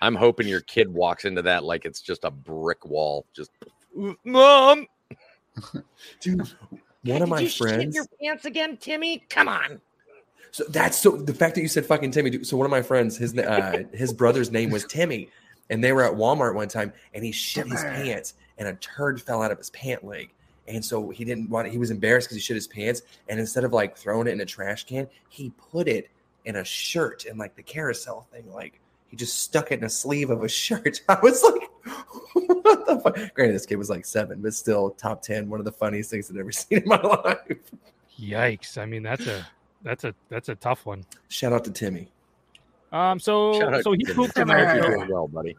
[0.04, 3.24] I'm hoping your kid walks into that like it's just a brick wall.
[3.32, 3.50] Just
[4.24, 4.86] mom,
[6.20, 6.48] Dude,
[7.04, 7.94] one of my friends.
[7.94, 9.24] Your pants again, Timmy.
[9.28, 9.80] Come on.
[10.50, 12.30] So that's so the fact that you said fucking Timmy.
[12.30, 15.28] dude, So one of my friends, his uh, his brother's name was Timmy,
[15.70, 19.20] and they were at Walmart one time, and he shit his pants, and a turd
[19.20, 20.30] fell out of his pant leg.
[20.66, 21.68] And so he didn't want.
[21.68, 24.40] He was embarrassed because he shit his pants, and instead of like throwing it in
[24.40, 26.10] a trash can, he put it
[26.44, 28.44] in a shirt in like the carousel thing.
[28.52, 28.80] Like
[29.14, 31.00] he just stuck it in a sleeve of a shirt.
[31.08, 31.70] I was like,
[32.34, 33.34] what the fuck?
[33.34, 35.48] Granted, this kid was like seven, but still top ten.
[35.48, 37.38] One of the funniest things I've ever seen in my life.
[38.18, 38.76] Yikes!
[38.76, 39.46] I mean, that's a
[39.84, 41.04] that's a that's a tough one.
[41.28, 42.08] Shout out to Timmy.
[42.90, 44.50] Um, so Shout out so he to pooped Tim.
[44.50, 44.96] on I hope our you're show.
[44.96, 45.56] doing well, buddy.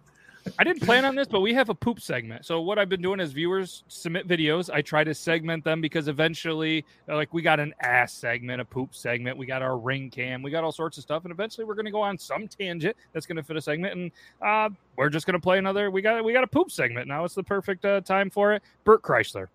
[0.59, 2.45] I didn't plan on this, but we have a poop segment.
[2.45, 4.69] So what I've been doing is viewers submit videos.
[4.71, 8.95] I try to segment them because eventually, like we got an ass segment, a poop
[8.95, 11.73] segment, we got our ring cam, we got all sorts of stuff, and eventually we're
[11.73, 15.09] going to go on some tangent that's going to fit a segment, and uh, we're
[15.09, 15.89] just going to play another.
[15.89, 17.25] We got we got a poop segment now.
[17.25, 18.61] It's the perfect uh, time for it.
[18.83, 19.47] Bert Kreischer,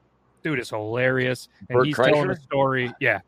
[0.42, 2.92] dude is hilarious, and Bert he's telling a story.
[3.00, 3.20] Yeah,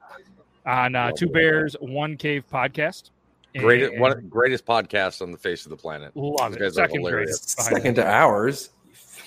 [0.66, 1.28] on uh, Two.
[1.28, 3.10] Bears One Cave podcast.
[3.56, 6.12] Greatest, And- one, greatest podcast on the face of the planet.
[6.16, 6.60] Love These it.
[6.60, 7.28] guys are Second hilarious.
[7.40, 7.56] greatest.
[7.56, 8.70] behind Second to ours.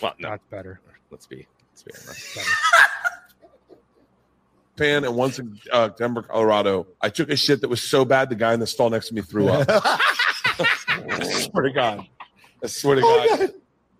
[0.01, 0.79] Well, no, That's better.
[1.11, 1.47] let's be.
[1.71, 2.35] Let's be honest.
[2.35, 2.49] better.
[4.77, 6.85] And once in uh, Denver, Colorado.
[7.01, 9.13] I took a shit that was so bad the guy in the stall next to
[9.15, 9.65] me threw up.
[9.69, 12.05] I swear to God.
[12.61, 13.53] I swear to God.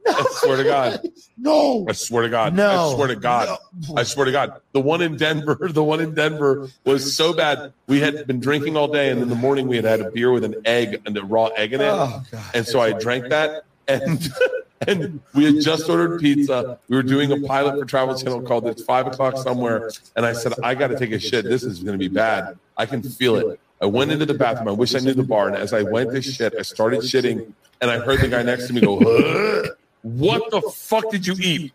[0.07, 1.01] I swear to God.
[1.37, 1.85] No.
[1.87, 2.53] I swear to God.
[2.53, 2.91] No.
[2.91, 3.57] I swear to God.
[3.95, 4.61] I swear to God.
[4.73, 7.73] The one in Denver, the one in Denver was so bad.
[7.87, 10.31] We had been drinking all day, and in the morning we had had a beer
[10.31, 11.85] with an egg and a raw egg in it.
[11.89, 12.43] Oh, God.
[12.53, 14.29] And so I drank that, and
[14.87, 16.79] and we had just ordered pizza.
[16.87, 20.33] We were doing a pilot for Travel Channel called "It's Five O'clock Somewhere," and I
[20.33, 21.45] said, "I got to take a shit.
[21.45, 22.57] This is going to be bad.
[22.77, 24.69] I can feel it." I went into the bathroom.
[24.69, 27.51] I wish I knew the bar, and as I went to shit, I started shitting,
[27.81, 29.71] and I heard the guy next to me go, "Huh?
[30.05, 31.73] "What the fuck did you eat?"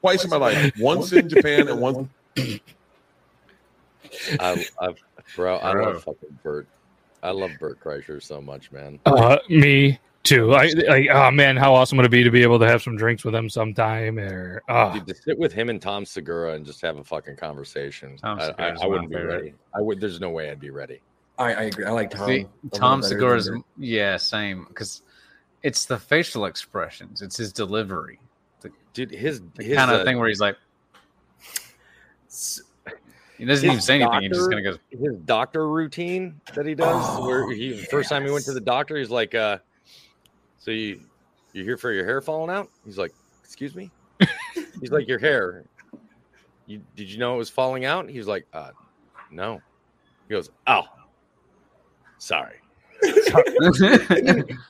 [0.00, 2.08] Twice in my life, once in Japan and once.
[4.40, 4.94] I, I,
[5.36, 6.66] bro, I love fucking Bert.
[7.22, 8.98] I love Bert Kreischer so much, man.
[9.04, 10.54] Uh, me too.
[10.54, 11.08] I like.
[11.12, 13.34] Oh man, how awesome would it be to be able to have some drinks with
[13.34, 14.18] him sometime?
[14.18, 17.36] Or oh, Dude, to sit with him and Tom Segura and just have a fucking
[17.36, 18.18] conversation.
[18.22, 19.34] I, I, I wouldn't be favorite.
[19.34, 19.54] ready.
[19.74, 20.00] I would.
[20.00, 21.00] There's no way I'd be ready.
[21.38, 21.84] I, I agree.
[21.84, 22.26] I like Tom.
[22.26, 25.02] See, Tom Segura's yeah, same because
[25.62, 28.18] it's the facial expressions, it's his delivery,
[28.92, 30.56] Dude, his his kind of uh, thing where he's like,
[33.38, 34.22] he doesn't even say anything.
[34.22, 34.98] He's just doctor- gonna go.
[35.10, 38.60] his doctor routine that he does Oh, where he first time he went to the
[38.60, 39.58] doctor he's like uh
[40.58, 41.00] so you
[41.52, 42.68] you're here for your hair falling out?
[42.84, 43.12] He's like
[43.44, 43.90] excuse me?
[44.80, 45.64] He's like your hair
[46.66, 48.08] you did you know it was falling out?
[48.10, 48.70] He's like uh
[49.30, 49.60] no.
[50.28, 50.84] He goes oh
[52.18, 52.56] sorry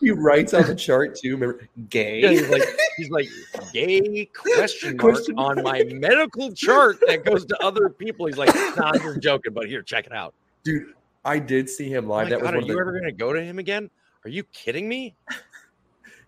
[0.01, 1.35] he writes on the chart too.
[1.35, 2.21] Remember, gay.
[2.21, 2.63] yeah, he's like
[2.97, 3.29] he's like
[3.73, 8.55] gay question mark Question on my medical chart that goes to other people he's like
[8.77, 10.93] nah you're joking but here check it out Dude,
[11.25, 12.25] I did see him Oh live.
[12.27, 13.91] my that was God, one are you the, ever going to go to him again?
[14.25, 15.15] Are you kidding me?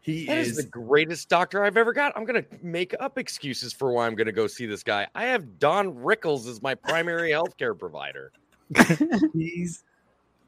[0.01, 2.13] he is is the greatest doctor I've ever got.
[2.17, 5.07] I'm going to make up excuses for why I'm going to go see this guy.
[5.15, 8.33] I have Don Rickles as my primary healthcare provider.
[9.35, 9.85] he's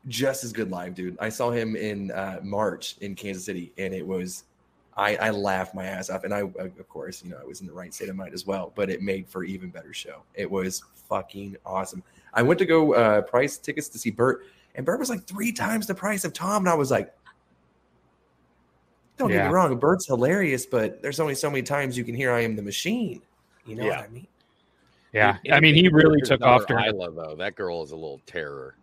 [0.09, 1.17] just as good live, dude.
[1.21, 4.45] I saw him in uh, March in Kansas City, and it was
[4.97, 7.67] I, I laughed my ass off, and I of course you know I was in
[7.67, 10.23] the right state of mind as well, but it made for even better show.
[10.35, 12.03] It was fucking awesome.
[12.33, 15.53] I went to go uh, price tickets to see Bert, and Bert was like three
[15.53, 17.13] times the price of Tom, and I was like.
[19.17, 22.33] Don't get me wrong, Bert's hilarious, but there's only so many times you can hear
[22.33, 23.23] I am the machine.
[23.65, 24.01] You know Yeah.
[24.01, 24.27] what I mean?
[25.13, 25.39] yeah.
[25.45, 26.87] Dude, I mean, he anything really with took off daughter during.
[26.97, 27.37] Isla, though.
[27.37, 28.75] That girl is a little terror.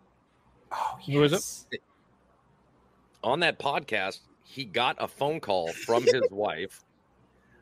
[0.71, 1.81] Oh, Who is it?
[3.23, 6.83] On that podcast, he got a phone call from his wife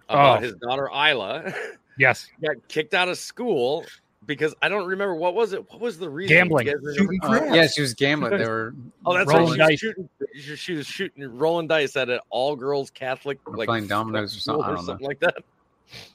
[0.08, 0.42] about Oh.
[0.42, 1.54] his daughter Isla.
[1.98, 3.86] Yes, got kicked out of school
[4.26, 5.70] because I don't remember what was it.
[5.70, 6.36] What was the reason?
[6.36, 6.68] Gambling.
[6.68, 6.94] You?
[6.98, 8.38] Shooting Uh, yeah, she was gambling.
[8.38, 8.74] They were
[9.06, 9.78] Oh, that's Rolling right.
[9.78, 9.98] She dice.
[9.98, 14.36] was, shooting, she was shooting rolling dice at an all girls Catholic like playing dominoes
[14.36, 14.64] or something.
[14.64, 14.92] I school don't know.
[14.94, 15.36] something like that.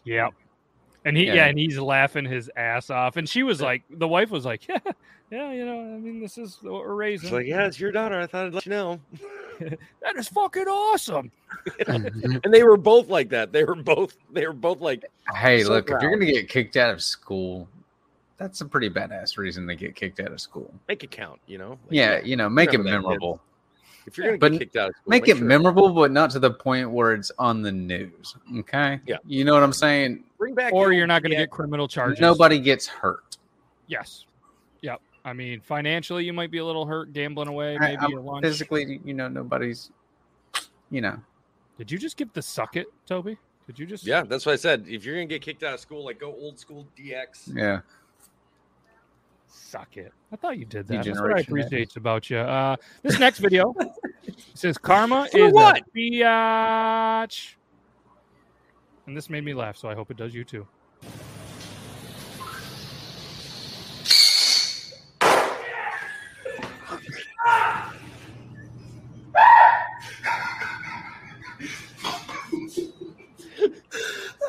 [0.05, 0.29] yeah.
[1.05, 1.35] And he, Yeah.
[1.35, 1.47] yeah.
[1.47, 3.19] and he's laughing his ass off.
[3.19, 4.79] And she was like, the wife was like, yeah,
[5.35, 7.27] yeah, you know, I mean, this is what we're raising.
[7.27, 8.20] It's like, yeah, it's your daughter.
[8.20, 9.01] I thought I'd let you know.
[9.61, 11.31] that is fucking awesome.
[11.88, 13.53] and they were both like that.
[13.53, 14.16] They were both.
[14.33, 17.68] They were both like, Hey, So look, if you're gonna get kicked out of school,
[18.37, 20.73] that's a pretty badass reason to get kicked out of school.
[20.88, 21.40] make it count.
[21.47, 21.70] You know.
[21.70, 23.20] Like, Yeah, you know, make it remember that, kids.
[23.20, 23.40] memorable.
[24.07, 26.31] If you're gonna But get kicked out, of school, Make it sure- memorable, but not
[26.31, 28.37] to the point where it's on the news.
[28.59, 29.01] Okay.
[29.07, 29.16] Yeah.
[29.27, 30.25] You know what I'm saying?
[30.38, 31.40] Bring back, Or the you're not going to DX.
[31.40, 32.20] get criminal charges.
[32.20, 33.38] Nobody gets hurt.
[33.87, 34.27] Yes.
[34.83, 35.01] Yep.
[35.25, 37.79] I mean, financially, you might be a little hurt gambling away.
[37.81, 38.45] Maybe I'm lunch.
[38.45, 39.91] Physically, you know, nobody's.
[40.91, 41.17] You know,
[41.79, 43.39] Did you just give the suck it, Toby?
[43.67, 44.07] Did you just?
[44.07, 44.85] Yeah, that's what I said.
[44.87, 47.55] If you're gonna get kicked out of school, like go old school DX.
[47.57, 47.81] yeah.
[49.49, 50.13] Suck it.
[50.33, 51.05] I thought you did that.
[51.05, 52.39] That's what I Degeneration, that appreciate about you.
[52.39, 53.75] Uh, this next video
[54.55, 55.79] says karma For is what?
[55.79, 57.55] a biatch.
[59.07, 60.67] And this made me laugh, so I hope it does you too.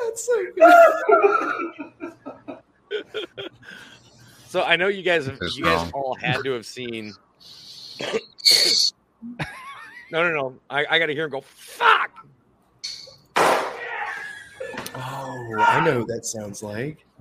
[0.04, 0.44] That's so
[2.90, 3.02] good.
[4.48, 7.12] So I know you guys have, you guys all had to have seen.
[10.10, 10.54] no, no, no.
[10.70, 11.42] I, I got to hear him go.
[11.42, 12.10] Fuck.
[14.98, 17.04] Oh, I know what that sounds like.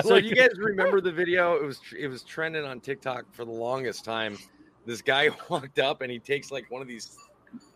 [0.00, 1.54] So you guys remember the video?
[1.56, 4.38] It was it was trending on TikTok for the longest time.
[4.86, 7.14] This guy walked up and he takes like one of these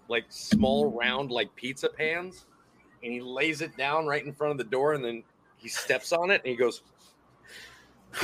[0.09, 2.47] like small round like pizza pans
[3.03, 5.23] and he lays it down right in front of the door and then
[5.57, 6.83] he steps on it and he goes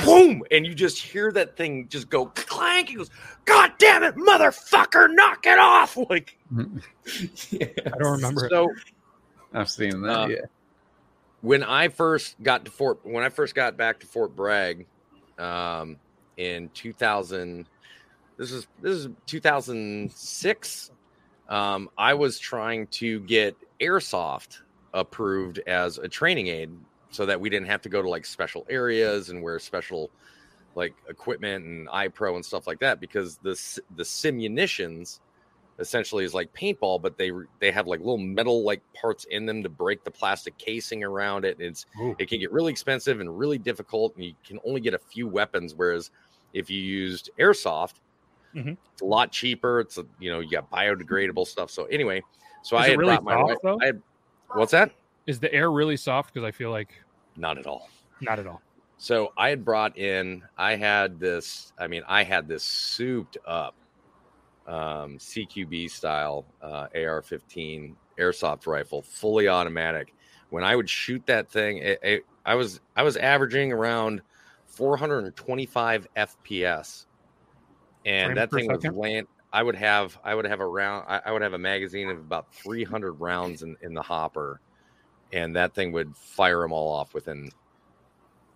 [0.03, 3.11] boom and you just hear that thing just go clank he goes
[3.45, 8.47] god damn it motherfucker knock it off like I don't remember.
[8.49, 8.69] so
[9.53, 10.19] I've seen that.
[10.19, 10.37] Uh, yeah.
[11.41, 14.85] when I first got to Fort, when I first got back to Fort Bragg,
[15.37, 15.97] um,
[16.37, 17.67] in 2000,
[18.37, 20.91] this is this is 2006.
[21.49, 24.61] Um, I was trying to get airsoft
[24.93, 26.71] approved as a training aid,
[27.11, 30.11] so that we didn't have to go to like special areas and wear special
[30.75, 33.51] like equipment and iPro and stuff like that because the
[33.91, 35.19] the simunitions
[35.79, 39.63] essentially is like paintball, but they they have like little metal like parts in them
[39.63, 41.57] to break the plastic casing around it.
[41.59, 42.15] It's Ooh.
[42.17, 45.27] it can get really expensive and really difficult, and you can only get a few
[45.27, 45.75] weapons.
[45.75, 46.11] Whereas
[46.53, 47.95] if you used airsoft,
[48.53, 48.77] Mhm.
[48.93, 49.79] it's a lot cheaper.
[49.79, 51.71] It's a, you know you got biodegradable stuff.
[51.71, 52.25] So anyway,
[52.63, 53.81] so Is I had really brought my wife.
[53.81, 54.01] had,
[54.53, 54.91] what's that?
[55.27, 56.33] Is the air really soft?
[56.33, 56.89] Because I feel like
[57.37, 57.89] Not at all.
[58.21, 58.61] not at all.
[58.97, 63.75] So I had brought in, I had this, I mean, I had this souped up
[64.65, 70.13] um, CQB style uh, AR 15 airsoft rifle, fully automatic.
[70.51, 74.21] When I would shoot that thing, it, it, I was I was averaging around
[74.67, 77.05] 425 FPS,
[78.05, 79.25] and that thing was laying.
[79.53, 82.17] I would have I would have a round I, I would have a magazine of
[82.17, 84.59] about 300 rounds in, in the hopper,
[85.31, 87.49] and that thing would fire them all off within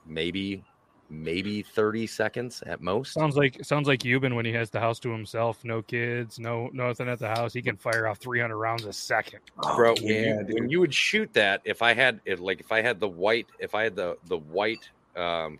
[0.07, 0.63] maybe
[1.09, 3.13] maybe 30 seconds at most.
[3.13, 6.69] Sounds like sounds like Yuban when he has the house to himself, no kids, no
[6.73, 7.53] nothing at the house.
[7.53, 9.39] He can fire off 300 rounds a second.
[9.75, 12.71] bro when, yeah, you, when you would shoot that if i had if like if
[12.71, 15.59] i had the white if i had the the white um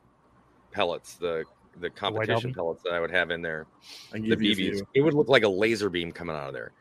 [0.71, 1.43] pellets the
[1.79, 2.53] the competition album?
[2.53, 3.65] pellets that i would have in there
[4.11, 6.53] the give you a bb's it would look like a laser beam coming out of
[6.53, 6.71] there.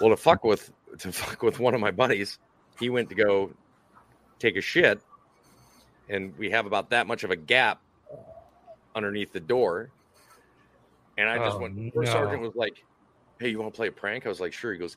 [0.00, 2.38] Well to fuck with to fuck with one of my buddies
[2.78, 3.52] he went to go
[4.38, 5.00] take a shit
[6.08, 7.80] and we have about that much of a gap
[8.94, 9.90] underneath the door.
[11.18, 12.84] And i just Oh, went first sergeant was like
[13.38, 14.26] hey you want to play a prank?
[14.26, 14.72] I was like sure.
[14.72, 14.96] He goes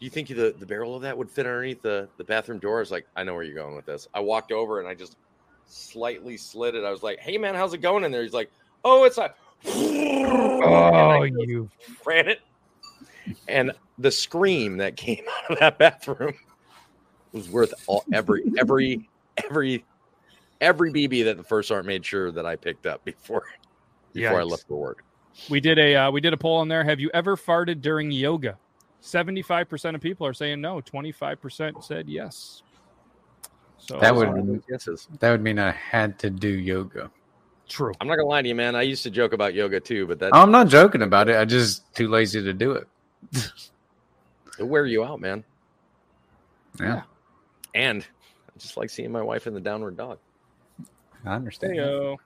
[0.00, 2.78] do you think the, the barrel of that would fit underneath the, the bathroom door?
[2.78, 4.08] I was like, I know where you're going with this.
[4.12, 5.16] I walked over and I just
[5.66, 6.84] slightly slid it.
[6.84, 8.22] I was like, hey man, how's it going in there?
[8.22, 8.50] He's like,
[8.84, 9.34] oh, it's like,
[9.66, 11.70] Oh, you
[12.04, 12.40] ran it.
[13.48, 16.34] And the scream that came out of that bathroom
[17.32, 19.08] was worth all every every
[19.44, 19.84] every
[20.60, 23.44] every BB that the first art made sure that I picked up before
[24.12, 25.04] before I left for work.
[25.48, 26.84] We did a uh, we did a poll on there.
[26.84, 28.58] Have you ever farted during yoga?
[29.00, 30.80] Seventy five percent of people are saying no.
[30.80, 32.62] Twenty five percent said yes.
[33.86, 35.08] So That would Guesses.
[35.20, 37.10] that would mean I had to do yoga.
[37.68, 37.92] true.
[38.00, 38.74] I'm not gonna lie to you, man.
[38.74, 41.36] I used to joke about yoga too, but that I'm not joking about it.
[41.36, 42.86] I just too lazy to do it.
[44.58, 45.44] it'll wear you out, man.
[46.80, 47.02] Yeah,
[47.74, 50.18] And I just like seeing my wife in the downward dog.
[51.24, 51.74] I understand.
[51.74, 52.16] Heyo.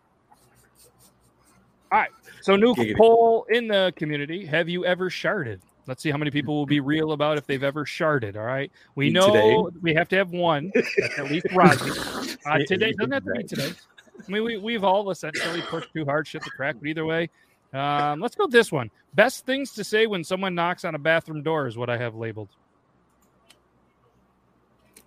[1.90, 2.10] All right.
[2.40, 2.96] So new Giggity.
[2.96, 4.46] poll in the community.
[4.46, 5.60] Have you ever sharded?
[5.88, 8.36] Let's see how many people will be real about if they've ever sharded.
[8.36, 8.70] All right.
[8.94, 10.70] We Me know we have to have one.
[10.74, 11.90] That's at least Rodney.
[12.46, 13.72] Uh, today doesn't have to be today.
[14.26, 17.30] I mean, we, we've all essentially pushed too hard, shit the crack, but either way.
[17.72, 18.90] Um, let's go with this one.
[19.14, 22.14] Best things to say when someone knocks on a bathroom door is what I have
[22.14, 22.48] labeled.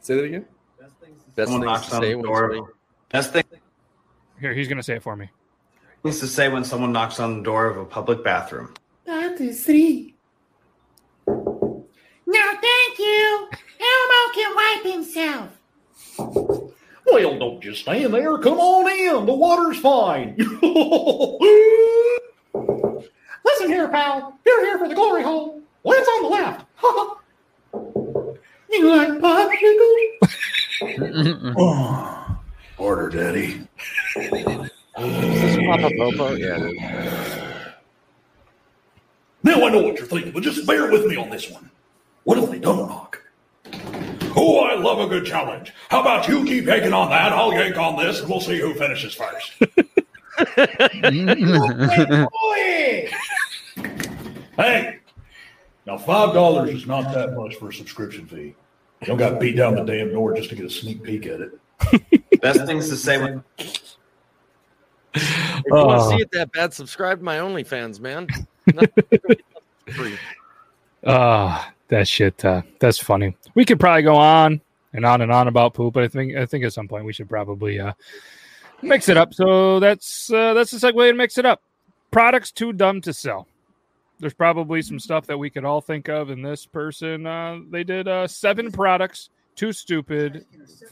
[0.02, 0.46] Say that again.
[0.80, 2.52] Best things to, Someone things knocks to on say the when door.
[2.54, 2.73] somebody-
[3.10, 3.44] Best thing
[4.40, 5.29] Here, he's going to say it for me.
[6.02, 8.73] things to say when someone knocks on the door of a public bathroom.
[9.06, 10.11] That is three.
[11.28, 13.50] No, thank you.
[13.80, 15.50] Elmo can wipe himself.
[17.12, 18.38] Well, don't just stand there.
[18.38, 19.26] Come on in.
[19.26, 20.36] The water's fine.
[23.44, 24.40] Listen here, pal.
[24.46, 25.62] You're here for the glory hole.
[25.82, 26.65] What's on the left?
[28.72, 30.17] you like popsicles?
[32.78, 33.67] Order, Daddy.
[34.15, 36.36] Is this Papa Popo?
[36.36, 37.40] Yeah.
[39.44, 39.56] It is.
[39.56, 41.69] I know what you're thinking, but just bear with me on this one.
[42.23, 43.21] What if they don't knock?
[44.35, 45.73] Oh, I love a good challenge.
[45.89, 47.33] How about you keep yanking on that?
[47.33, 49.54] I'll yank on this, and we'll see who finishes first.
[54.58, 55.00] hey,
[55.85, 58.56] now five dollars is not that much for a subscription fee.
[59.02, 61.25] You don't got to beat down the damn door just to get a sneak peek
[61.25, 61.52] at it.
[62.42, 63.42] Best things to say when uh,
[65.13, 68.27] If you want to see it that bad, subscribe to my OnlyFans, man.
[71.06, 72.44] Ah, that shit.
[72.46, 73.36] Uh, that's funny.
[73.56, 74.62] We could probably go on
[74.94, 77.14] and on and on about poop, but I think I think at some point we
[77.14, 77.94] should probably uh,
[78.82, 79.34] mix it up.
[79.34, 81.62] So that's uh, that's the segue to mix it up.
[82.12, 83.48] Products too dumb to sell.
[84.20, 87.84] There's probably some stuff that we could all think of, and this person uh, they
[87.84, 90.46] did uh, seven products too stupid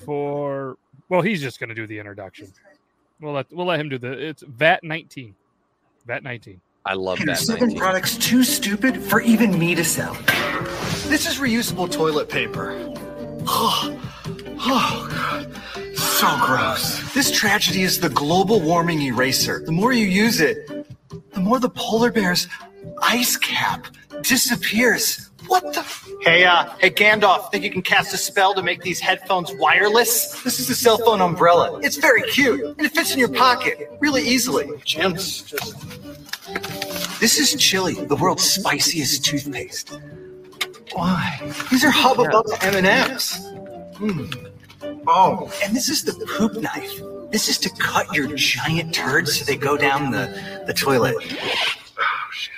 [0.06, 0.78] for.
[1.10, 2.52] Well, he's just going to do the introduction.
[3.20, 4.12] We'll let we'll let him do the.
[4.12, 5.36] It's VAT nineteen.
[6.06, 6.62] VAT nineteen.
[6.90, 7.38] I love Here, that.
[7.38, 7.78] seven 19.
[7.78, 10.16] products too stupid for even me to sell.
[11.06, 12.76] This is reusable toilet paper.
[13.52, 14.00] Oh,
[14.60, 15.96] oh God.
[15.96, 17.14] So gross.
[17.14, 19.64] This tragedy is the global warming eraser.
[19.66, 20.68] The more you use it,
[21.32, 22.48] the more the polar bear's
[23.02, 23.88] ice cap
[24.22, 25.29] disappears.
[25.48, 25.82] What the?
[26.22, 30.42] Hey, uh, hey, Gandalf, think you can cast a spell to make these headphones wireless?
[30.44, 31.80] This is a cell phone umbrella.
[31.82, 34.70] It's very cute, and it fits in your pocket really easily.
[37.20, 40.00] This is Chili, the world's spiciest toothpaste.
[40.94, 41.40] Why?
[41.70, 43.52] These are Hubba Bubba M&Ms.
[43.96, 44.52] Mm.
[45.08, 47.02] Oh, and this is the poop knife.
[47.32, 51.16] This is to cut your giant turds so they go down the, the toilet.
[51.20, 52.54] Oh, shit.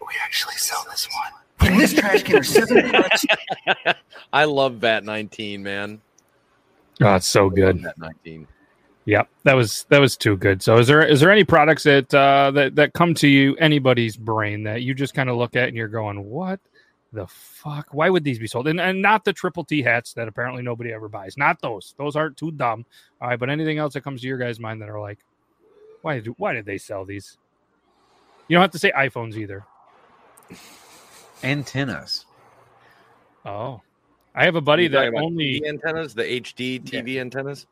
[0.00, 1.39] We actually sell this one.
[1.64, 3.24] In this trash can are seven products.
[4.32, 6.00] I love VAT 19, man.
[7.00, 7.82] Oh, it's so good.
[7.82, 8.46] VAT 19.
[9.06, 10.62] Yep, that was that was too good.
[10.62, 14.16] So, is there is there any products that uh, that that come to you anybody's
[14.16, 16.60] brain that you just kind of look at and you're going, "What
[17.12, 17.88] the fuck?
[17.92, 20.92] Why would these be sold?" And and not the triple T hats that apparently nobody
[20.92, 21.38] ever buys.
[21.38, 21.94] Not those.
[21.96, 22.84] Those aren't too dumb.
[23.20, 25.18] All right, but anything else that comes to your guys' mind that are like,
[26.02, 27.38] "Why did why did they sell these?"
[28.48, 29.64] You don't have to say iPhones either.
[31.42, 32.26] Antennas.
[33.44, 33.80] Oh,
[34.34, 37.66] I have a buddy that only TV antennas, the HD TV antennas.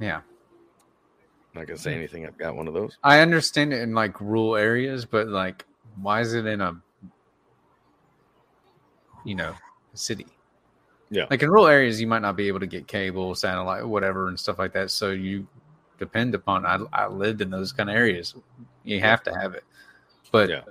[0.00, 0.16] Yeah.
[0.18, 2.26] I'm Not gonna say anything.
[2.26, 2.98] I've got one of those.
[3.02, 5.64] I understand it in like rural areas, but like,
[6.00, 6.80] why is it in a,
[9.24, 9.54] you know,
[9.94, 10.26] city?
[11.10, 11.26] Yeah.
[11.30, 14.38] Like in rural areas, you might not be able to get cable, satellite, whatever, and
[14.38, 14.90] stuff like that.
[14.90, 15.46] So you
[15.98, 16.66] depend upon.
[16.66, 18.34] I, I lived in those kind of areas.
[18.82, 19.64] You have to have it.
[20.32, 20.62] But Yeah.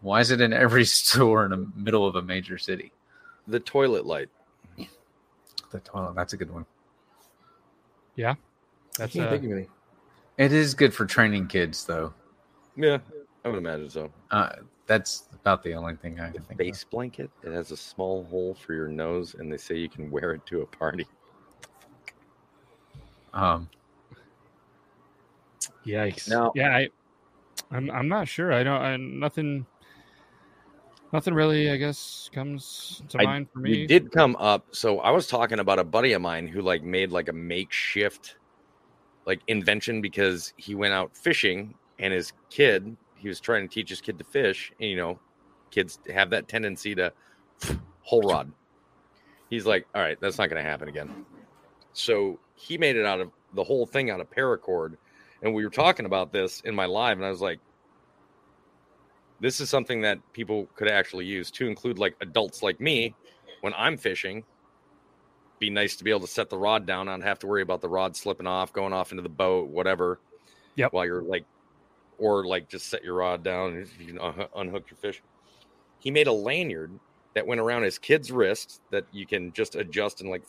[0.00, 2.92] Why is it in every store in the middle of a major city?
[3.48, 4.28] The toilet light.
[5.70, 6.14] The toilet.
[6.14, 6.66] That's a good one.
[8.16, 8.32] yeah.
[8.32, 8.36] I
[8.98, 9.68] That's can't uh, of any.
[10.36, 12.12] It is good for training kids, though.
[12.76, 12.98] Yeah,
[13.44, 14.10] I would imagine so.
[14.30, 14.50] Uh,
[14.86, 17.30] that's about the only thing I can think Base blanket.
[17.44, 20.44] It has a small hole for your nose, and they say you can wear it
[20.46, 21.06] to a party.
[23.32, 23.68] Um,
[25.86, 26.28] Yikes!
[26.28, 26.88] Now- yeah, I,
[27.70, 28.52] I'm I'm not sure.
[28.52, 28.82] I don't.
[28.82, 29.66] I, nothing.
[31.12, 33.76] Nothing really, I guess, comes to I- mind for me.
[33.76, 34.66] You did come up.
[34.72, 38.36] So I was talking about a buddy of mine who like made like a makeshift
[39.26, 43.90] like invention because he went out fishing and his kid, he was trying to teach
[43.90, 45.18] his kid to fish, and you know,
[45.70, 47.12] kids have that tendency to
[48.02, 48.50] whole rod.
[49.50, 51.26] He's like, all right, that's not going to happen again.
[51.92, 54.96] So he made it out of the whole thing out of paracord,
[55.42, 57.58] and we were talking about this in my live, and I was like,
[59.40, 63.14] this is something that people could actually use to include like adults like me
[63.62, 64.44] when I'm fishing.
[65.58, 67.80] Be nice to be able to set the rod down, not have to worry about
[67.80, 70.20] the rod slipping off, going off into the boat, whatever.
[70.76, 70.92] Yep.
[70.92, 71.44] While you're like,
[72.18, 75.22] or like just set your rod down and you can unhook your fish.
[75.98, 76.92] He made a lanyard
[77.34, 80.44] that went around his kid's wrist that you can just adjust and like,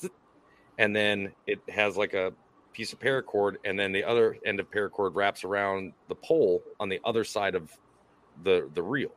[0.78, 2.34] and then it has like a
[2.74, 6.88] piece of paracord, and then the other end of paracord wraps around the pole on
[6.89, 7.70] the other side of
[8.44, 9.12] the the reel.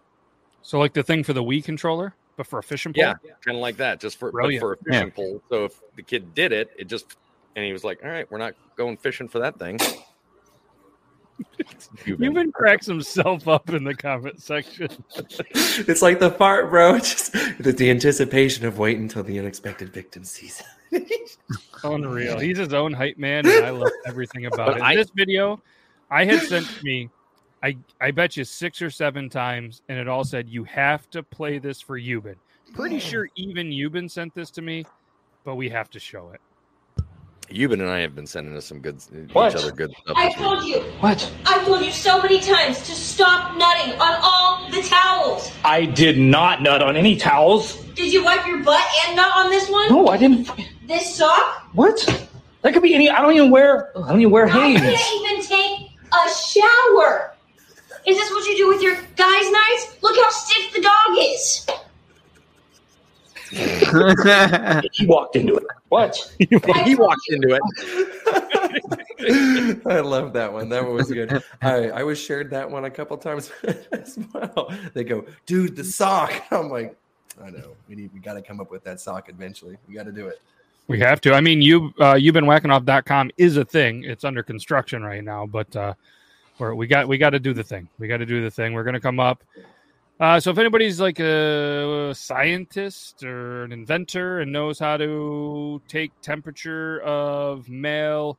[0.63, 3.03] So, like the thing for the Wii controller, but for a fishing pole.
[3.05, 3.15] Yeah,
[3.45, 5.43] kind of like that, just for but for a fishing pole.
[5.51, 7.17] So if the kid did it, it just
[7.57, 9.79] and he was like, "All right, we're not going fishing for that thing."
[12.07, 14.89] You've been cracks himself up in the comment section.
[15.87, 16.99] It's like the fart, bro.
[17.01, 20.63] Just the, the anticipation of waiting until the unexpected victim sees.
[21.83, 22.39] Unreal.
[22.39, 24.83] He's his own hype man, and I love everything about But it.
[24.83, 25.61] I- this video,
[26.11, 27.11] I had sent to me,
[27.65, 31.23] I I bet you six or seven times, and it all said you have to
[31.23, 32.35] play this for Yuban.
[32.75, 34.85] Pretty sure even Yuban sent this to me,
[35.45, 36.41] but we have to show it.
[37.51, 38.97] Yuban and I have been sending us some good
[39.33, 39.53] What?
[39.53, 40.17] each other good stuff.
[40.17, 40.45] I this week.
[40.47, 40.81] told you.
[41.01, 41.33] What?
[41.47, 45.51] I told you so many times to stop nutting on all the towels.
[45.65, 47.77] I did not nut on any towels.
[47.95, 49.89] Did you wipe your butt and nut on this one?
[49.89, 50.51] No, I didn't.
[50.87, 51.69] This sock?
[51.75, 52.29] What?
[52.63, 53.09] That could be any.
[53.11, 53.91] I don't even wear.
[53.97, 54.81] I don't even wear Hanes.
[54.81, 55.01] I Hanes.
[55.01, 57.34] can't even take a shower.
[58.07, 59.97] Is this what you do with your guys' nights?
[60.03, 61.67] Look how stiff the dog is.
[64.93, 65.65] he walked into it.
[65.89, 66.35] What?
[66.39, 67.63] he walked into it.
[69.87, 70.69] I love that one.
[70.69, 71.43] That one was good.
[71.63, 73.53] I, I was shared that one a couple times
[73.93, 74.73] as well.
[74.93, 76.33] They go, dude, the sock.
[76.51, 76.97] I'm like,
[77.43, 77.77] I know.
[77.89, 79.77] We need we gotta come up with that sock eventually.
[79.89, 80.41] We gotta do it.
[80.87, 81.33] We have to.
[81.33, 84.05] I mean, you uh, you've been whacking off.com is a thing.
[84.05, 85.95] It's under construction right now, but uh,
[86.59, 87.89] we're, we got we got to do the thing.
[87.99, 88.73] We got to do the thing.
[88.73, 89.43] We're gonna come up.
[90.21, 96.13] Uh, so if anybody's like a scientist or an inventor and knows how to take
[96.23, 98.39] temperature of male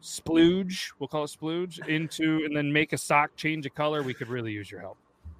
[0.00, 4.14] splooge, we'll call it splooge, into and then make a sock change of color, we
[4.14, 4.98] could really use your help.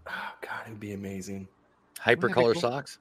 [0.08, 1.46] Oh God, it'd be amazing.
[2.00, 2.60] Hypercolor cool.
[2.60, 2.98] socks.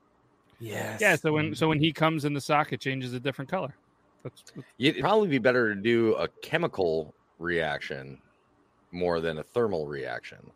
[0.59, 1.01] Yes.
[1.01, 1.15] Yeah.
[1.15, 3.73] So when so when he comes in the sock, it changes a different color.
[4.21, 4.43] That's,
[4.77, 8.19] It'd probably be better to do a chemical reaction
[8.91, 10.51] more than a thermal reaction.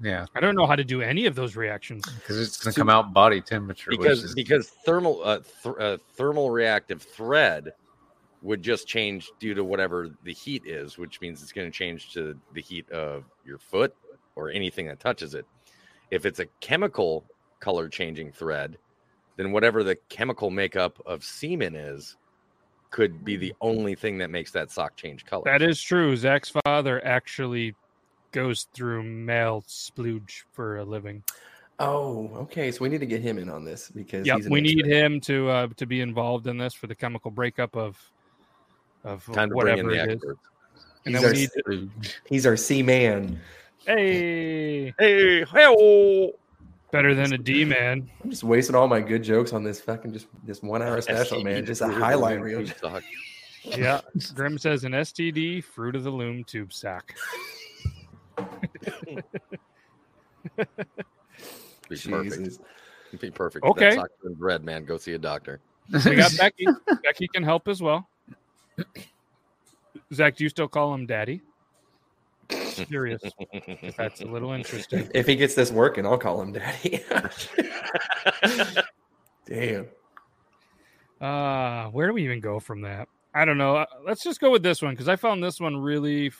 [0.00, 2.78] Yeah, I don't know how to do any of those reactions because it's going to
[2.80, 3.90] come out body temperature.
[3.90, 7.72] because is- because thermal uh, th- uh, thermal reactive thread
[8.42, 12.12] would just change due to whatever the heat is, which means it's going to change
[12.12, 13.94] to the heat of your foot
[14.36, 15.46] or anything that touches it.
[16.10, 17.24] If it's a chemical
[17.60, 18.76] color changing thread,
[19.36, 22.16] then whatever the chemical makeup of semen is
[22.90, 25.42] could be the only thing that makes that sock change color.
[25.44, 26.16] That is true.
[26.16, 27.74] Zach's father actually
[28.32, 31.22] goes through male splooge for a living.
[31.78, 32.70] Oh, okay.
[32.70, 34.86] So we need to get him in on this because Yep, he's an we need
[34.86, 37.98] him to uh, to be involved in this for the chemical breakup of
[39.04, 40.14] of Time to bring in whatever the it is.
[40.14, 40.40] experts.
[41.04, 43.40] And He's then our, we need he's our C man.
[43.86, 46.32] hey hey hey
[46.90, 48.08] better than a D man.
[48.22, 51.42] I'm just wasting all my good jokes on this fucking just this one hour special,
[51.42, 51.64] man.
[51.66, 52.64] Just a highlight reel.
[53.76, 54.00] Yeah,
[54.32, 57.12] Grim says an STD fruit of the loom tube sock.
[61.88, 62.06] Be Jesus.
[62.08, 63.20] perfect.
[63.20, 63.64] Be perfect.
[63.64, 63.90] Okay.
[63.90, 64.84] That sock red, man.
[64.84, 65.58] Go see a doctor.
[65.92, 66.66] We got Becky.
[67.02, 68.08] Becky can help as well.
[70.14, 71.42] Zach, do you still call him daddy?
[72.48, 73.22] Curious.
[73.52, 75.08] if That's a little interesting.
[75.14, 77.02] If he gets this working, I'll call him daddy.
[79.46, 79.86] Damn.
[81.20, 83.08] Uh, where do we even go from that?
[83.34, 83.76] I don't know.
[83.76, 86.32] Uh, Let's just go with this one because I found this one really,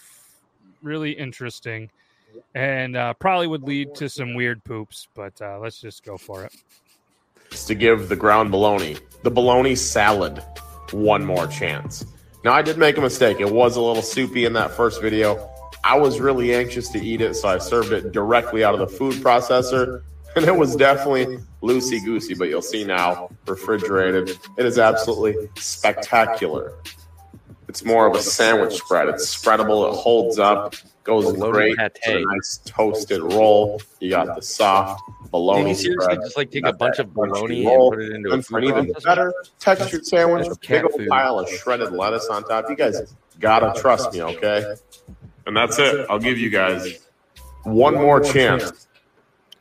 [0.82, 1.90] really interesting,
[2.54, 5.08] and uh, probably would lead to some weird poops.
[5.14, 6.54] But uh, let's just go for it.
[7.66, 10.42] to give the ground bologna, the bologna salad,
[10.92, 12.04] one more chance.
[12.44, 13.40] Now, I did make a mistake.
[13.40, 15.50] It was a little soupy in that first video.
[15.86, 18.88] I was really anxious to eat it, so I served it directly out of the
[18.88, 20.02] food processor.
[20.36, 24.36] And it was definitely loosey goosey, but you'll see now, refrigerated.
[24.58, 26.74] It is absolutely spectacular.
[27.68, 29.08] It's more of a sandwich spread.
[29.08, 30.74] It's spreadable, it holds up,
[31.04, 31.74] goes great.
[31.78, 33.80] It's a nice toasted roll.
[34.00, 36.18] You got the soft bologna Can you seriously spread.
[36.22, 37.92] just like take a bunch of bologna roll.
[37.94, 41.08] and put it into a And for an even better textured sandwich, big old food.
[41.08, 42.68] pile of shredded lettuce on top.
[42.68, 44.74] You guys gotta trust me, okay?
[45.46, 46.06] And that's it.
[46.10, 47.06] I'll give you guys
[47.64, 48.88] one more chance.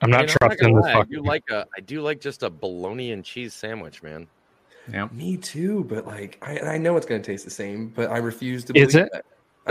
[0.02, 1.12] I'm not You know, trusting gonna this lie, I fucking.
[1.14, 4.28] do like a I do like just a bologna and cheese sandwich, man.
[4.92, 5.08] Yeah.
[5.12, 8.18] Me too, but like I, I know it's going to taste the same, but I
[8.18, 9.10] refuse to Is it?
[9.14, 9.26] that.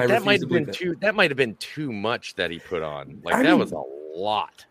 [0.08, 0.74] That might have been that.
[0.74, 3.20] too that might have been too much that he put on.
[3.22, 3.82] Like I that mean- was a
[4.16, 4.64] lot.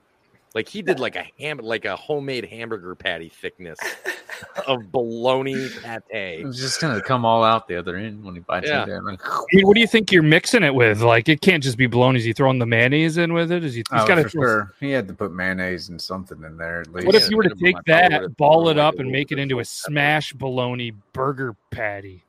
[0.54, 3.80] Like he did like a ham like a homemade hamburger patty thickness
[4.68, 5.68] of bologna
[6.12, 6.45] pate.
[6.45, 8.84] It's just going to come all out the other end when he bites Yeah.
[8.84, 9.08] it down.
[9.26, 11.01] I mean, what do you think you're mixing it with?
[11.01, 12.20] Like, it can't just be bologna.
[12.20, 13.64] Is he throwing the mayonnaise in with it?
[13.64, 13.80] Is he?
[13.80, 14.30] He's Oh, got for to.
[14.30, 14.74] sure.
[14.80, 17.08] He had to put mayonnaise and something in there at least.
[17.08, 19.58] What if you were to take I that, ball it up, and make it into
[19.60, 22.24] a smash bologna burger patty?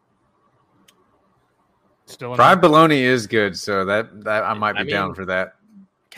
[2.07, 5.25] Still in fried bologna is good, so that, that I might be I down for
[5.27, 5.57] that.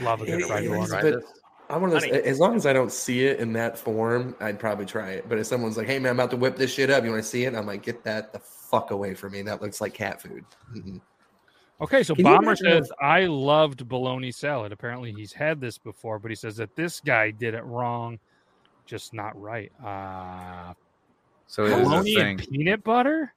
[0.00, 0.90] Love a good fried is, bologna.
[0.90, 1.24] But this.
[1.68, 2.04] I'm one of those.
[2.04, 2.22] Honey.
[2.22, 5.28] As long as I don't see it in that form, I'd probably try it.
[5.28, 7.04] But if someone's like, "Hey man, I'm about to whip this shit up.
[7.04, 9.42] You want to see it?" I'm like, "Get that the fuck away from me.
[9.42, 10.44] That looks like cat food."
[10.74, 11.00] Mm-mm.
[11.80, 14.72] Okay, so Can Bomber imagine says I loved bologna salad.
[14.72, 18.18] Apparently, he's had this before, but he says that this guy did it wrong,
[18.86, 19.70] just not right.
[19.84, 20.72] Uh,
[21.48, 23.34] So it is a bologna and peanut butter.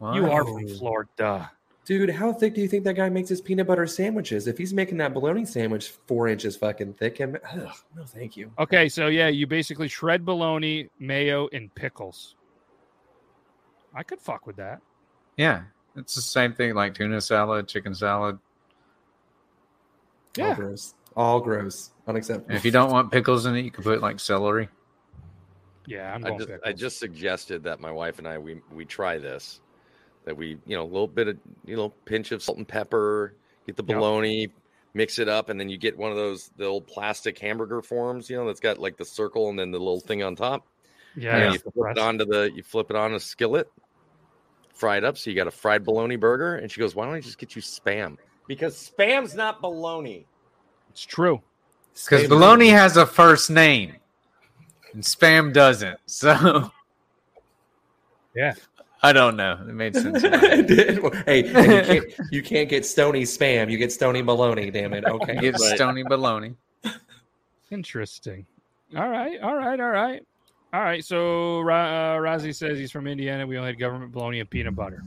[0.00, 1.50] You are from Florida.
[1.84, 4.46] Dude, how thick do you think that guy makes his peanut butter sandwiches?
[4.46, 8.52] If he's making that bologna sandwich four inches fucking thick, I'm, ugh, no, thank you.
[8.58, 12.36] Okay, so yeah, you basically shred bologna, mayo, and pickles.
[13.94, 14.80] I could fuck with that.
[15.36, 15.62] Yeah,
[15.96, 18.38] it's the same thing like tuna salad, chicken salad.
[20.38, 20.54] All Yeah.
[20.54, 20.94] gross.
[21.16, 22.48] All gross, unacceptable.
[22.48, 24.68] And if you don't want pickles in it, you can put like celery.
[25.86, 26.50] Yeah, I'm I just.
[26.64, 29.60] I just suggested that my wife and I we we try this.
[30.24, 33.34] That we you know a little bit of you know pinch of salt and pepper,
[33.66, 33.96] get the Yep.
[33.96, 34.48] bologna,
[34.94, 38.30] mix it up, and then you get one of those the old plastic hamburger forms,
[38.30, 40.66] you know, that's got like the circle and then the little thing on top.
[41.16, 41.52] Yeah, And yeah.
[41.52, 43.70] you flip it onto the you flip it on a skillet,
[44.74, 46.56] fry it up, so you got a fried bologna burger.
[46.56, 48.16] And she goes, "Why don't I just get you spam?
[48.46, 50.24] Because spam's not bologna."
[50.90, 51.40] It's true.
[51.94, 53.96] Because bologna has a first name,
[54.94, 55.98] and spam doesn't.
[56.06, 56.70] So
[58.34, 58.54] Yeah.
[59.04, 59.58] I don't know.
[59.68, 60.22] It made sense.
[60.24, 61.24] It did.
[61.26, 63.70] hey, you can't, you can't get stony spam.
[63.70, 64.72] You get stony baloney.
[64.72, 65.04] Damn it.
[65.04, 65.34] Okay.
[65.34, 66.54] You get stony bologna.
[67.70, 68.46] Interesting.
[68.96, 70.22] All right, all right, all right,
[70.74, 71.02] all right.
[71.02, 73.46] So Ra- uh, Rozzy says he's from Indiana.
[73.46, 75.02] We only had government bologna and peanut butter.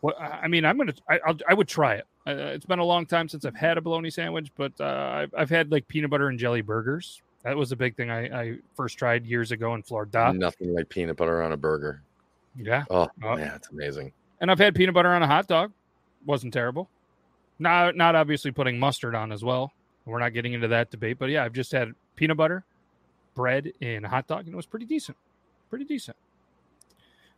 [0.00, 2.06] What I I mean, I'm gonna, I, I'll, I would try it.
[2.26, 5.34] Uh, it's been a long time since I've had a bologna sandwich, but uh, I've,
[5.36, 7.22] I've had like peanut butter and jelly burgers.
[7.44, 10.32] That was a big thing I, I first tried years ago in Florida.
[10.32, 12.02] Nothing like peanut butter on a burger.
[12.60, 12.84] Yeah.
[12.90, 14.12] Oh Uh, man, it's amazing.
[14.40, 15.72] And I've had peanut butter on a hot dog.
[16.26, 16.88] Wasn't terrible.
[17.58, 19.72] Not not obviously putting mustard on as well.
[20.04, 22.64] We're not getting into that debate, but yeah, I've just had peanut butter,
[23.34, 25.16] bread, and a hot dog, and it was pretty decent.
[25.70, 26.16] Pretty decent.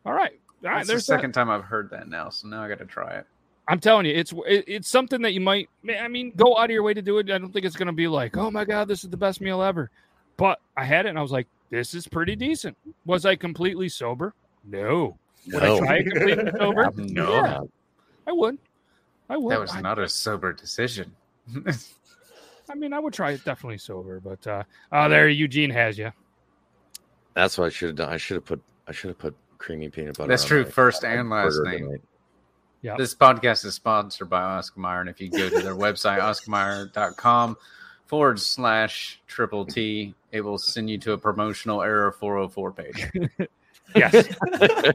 [0.05, 0.39] All right.
[0.63, 0.77] All right.
[0.77, 1.15] That's the there's that.
[1.15, 3.25] second time I've heard that now, so now I got to try it.
[3.67, 5.69] I'm telling you, it's it, it's something that you might.
[5.99, 7.29] I mean, go out of your way to do it.
[7.29, 9.41] I don't think it's going to be like, oh my god, this is the best
[9.41, 9.89] meal ever.
[10.37, 12.75] But I had it and I was like, this is pretty decent.
[13.05, 14.33] Was I completely sober?
[14.63, 15.17] No.
[15.53, 15.79] Would I No.
[15.79, 16.91] try it completely sober?
[16.95, 17.31] No.
[17.33, 17.59] Yeah,
[18.27, 18.57] I would.
[19.29, 19.51] I would.
[19.51, 21.13] That was I- not a sober decision.
[22.69, 26.11] I mean, I would try it definitely sober, but uh, oh, there Eugene has you.
[27.33, 28.09] That's what I should have done.
[28.13, 30.29] I should have put I should have put creamy peanut butter.
[30.29, 30.63] That's on true.
[30.63, 31.85] my- First and last name.
[31.85, 32.01] tonight.
[32.83, 32.95] Yeah.
[32.97, 37.55] This podcast is sponsored by Oscar Mayer, and if you go to their website, oscarmayer.com
[38.07, 43.49] forward slash triple T, it will send you to a promotional error 404 page.
[43.95, 44.27] Yes.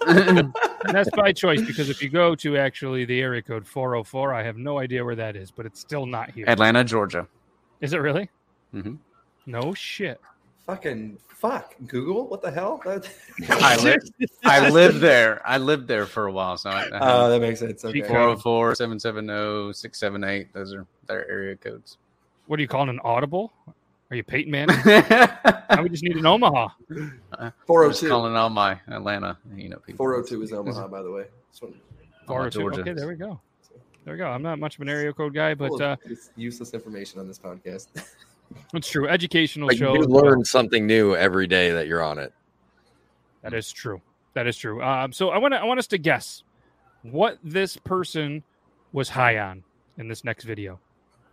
[0.07, 4.43] and that's by choice because if you go to actually the area code 404, I
[4.43, 6.45] have no idea where that is, but it's still not here.
[6.49, 7.27] Atlanta, Georgia.
[7.81, 8.31] Is it really?
[8.75, 8.95] Mm-hmm.
[9.47, 10.21] No shit.
[10.67, 11.75] Fucking fuck.
[11.87, 12.27] Google.
[12.27, 12.83] What the hell?
[13.49, 14.11] I lived,
[14.45, 15.41] I lived there.
[15.47, 17.85] I lived there for a while, so I, Oh, that makes sense.
[17.85, 18.01] Okay.
[18.01, 20.53] 404 770 678.
[20.53, 21.99] Those are their area codes.
[22.47, 23.53] What are you calling an audible?
[24.11, 24.77] Are you Peyton Manning?
[24.85, 26.69] now we just need an Omaha.
[27.39, 28.09] I'm 402.
[28.09, 29.99] calling all my Atlanta, you know, people.
[29.99, 31.25] 402 is Omaha, by the way.
[31.51, 31.59] This
[32.27, 32.61] 402.
[32.61, 32.81] Georgia.
[32.83, 33.41] Okay, there we go.
[34.05, 34.27] There we go.
[34.27, 37.19] I'm not much of an area code guy, but Full uh, of this useless information
[37.19, 37.89] on this podcast.
[38.75, 39.09] it's true.
[39.09, 39.95] Educational But show.
[39.95, 40.23] you as well.
[40.25, 42.33] learn something new every day that you're on it.
[43.43, 44.01] That is true.
[44.35, 44.81] That is true.
[44.83, 46.45] Um, so I want to I want us to guess
[47.03, 48.45] what this person
[48.93, 49.65] was high on
[49.99, 50.79] in this next video.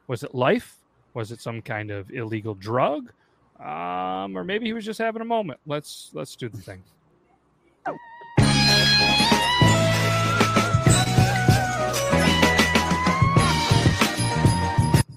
[0.08, 0.78] Was it life?
[1.14, 3.12] Was it some kind of illegal drug?
[3.60, 5.60] Um, or maybe he was just having a moment.
[5.66, 6.84] Let's let's do the thing.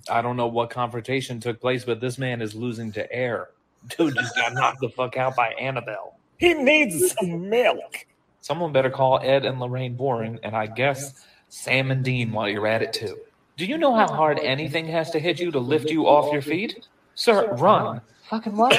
[0.09, 3.49] I don't know what confrontation took place, but this man is losing to air.
[3.99, 6.19] Dude just got knocked the fuck out by Annabelle.
[6.39, 8.07] He needs some milk.
[8.41, 12.67] Someone better call Ed and Lorraine Warren, and I guess Sam and Dean while you're
[12.67, 13.19] at it too.
[13.57, 16.43] Do you know how hard anything has to hit you to lift you off your
[16.43, 16.87] feet?
[17.15, 18.03] Sir, run.
[18.29, 18.75] Fucking what?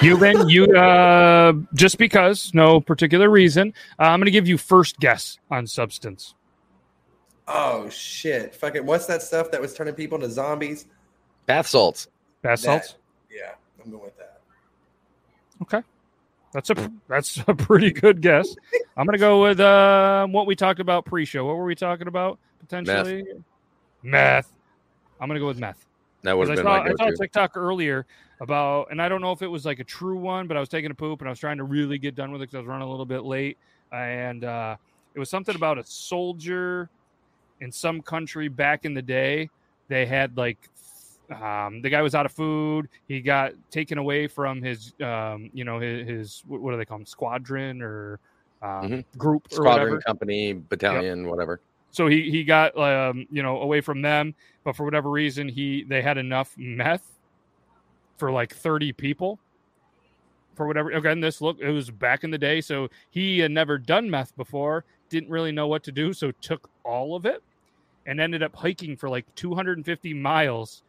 [0.00, 3.72] Yuban, you uh, just because, no particular reason.
[3.98, 6.34] Uh, I'm going to give you first guess on substance.
[7.46, 8.54] oh shit!
[8.54, 10.86] Fucking what's that stuff that was turning people into zombies?
[11.46, 12.08] Bath salts.
[12.42, 12.96] Bath That- salts.
[13.30, 13.52] Yeah,
[13.84, 14.40] I'm going with that.
[15.62, 15.82] Okay.
[16.54, 18.54] That's a that's a pretty good guess.
[18.96, 21.44] I'm gonna go with uh, what we talked about pre-show.
[21.44, 23.24] What were we talking about potentially?
[24.04, 24.52] Meth.
[25.20, 25.84] I'm gonna go with meth.
[26.22, 27.16] That would have I saw, my I saw a.
[27.16, 28.06] TikTok earlier
[28.40, 30.68] about, and I don't know if it was like a true one, but I was
[30.68, 32.58] taking a poop and I was trying to really get done with it because I
[32.58, 33.58] was running a little bit late,
[33.90, 34.76] and uh,
[35.14, 36.88] it was something about a soldier
[37.60, 39.50] in some country back in the day.
[39.88, 40.70] They had like
[41.30, 42.88] um, the guy was out of food.
[43.06, 46.98] He got taken away from his, um, you know, his, his what do they call
[46.98, 48.20] him, squadron or
[48.62, 49.04] um, Mhm.
[49.18, 50.00] group or Squadron, whatever.
[50.00, 51.60] company, battalion, whatever.
[51.90, 55.84] So he he got um, you know away from them, but for whatever reason he
[55.84, 57.06] they had enough meth
[58.18, 59.38] for like thirty people.
[60.56, 63.78] For whatever again, this look it was back in the day, so he had never
[63.78, 67.42] done meth before, didn't really know what to do, so took all of it,
[68.06, 70.82] and ended up hiking for like two hundred and fifty miles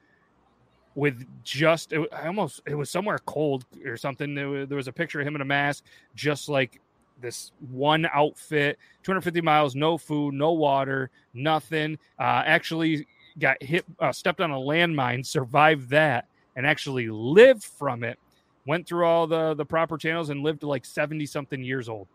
[0.96, 4.34] with just it, I almost it was somewhere cold or something.
[4.34, 5.84] There was, there was a picture of him in a mask,
[6.16, 6.82] just like
[7.22, 11.98] this one outfit, 250 miles, no food, no water, nothing.
[12.20, 18.04] Uh, actually got hit, uh, stepped on a landmine, survived that, and actually lived from
[18.04, 18.18] it.
[18.66, 22.08] Went through all the the proper channels and lived to like 70 something years old.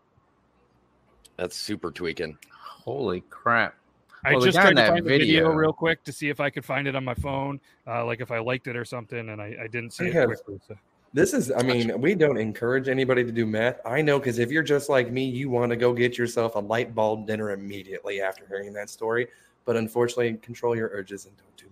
[1.37, 2.37] That's super tweaking.
[2.51, 3.75] Holy crap!
[4.23, 6.39] I Well, just tried to that find the video video- real quick to see if
[6.39, 9.29] I could find it on my phone, uh, like if I liked it or something,
[9.29, 10.59] and I, I didn't see I it have- quickly.
[10.67, 10.75] So.
[11.13, 13.81] This is, I mean, we don't encourage anybody to do meth.
[13.85, 16.59] I know because if you're just like me, you want to go get yourself a
[16.59, 19.27] light bulb dinner immediately after hearing that story.
[19.65, 21.65] But unfortunately, control your urges and don't do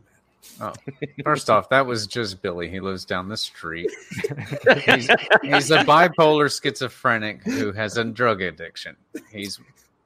[0.62, 0.76] meth.
[0.91, 2.68] Oh, first off, that was just Billy.
[2.70, 3.89] He lives down the street.
[4.86, 5.08] he's,
[5.41, 8.97] he's a bipolar schizophrenic who has a drug addiction.
[9.32, 9.58] He's,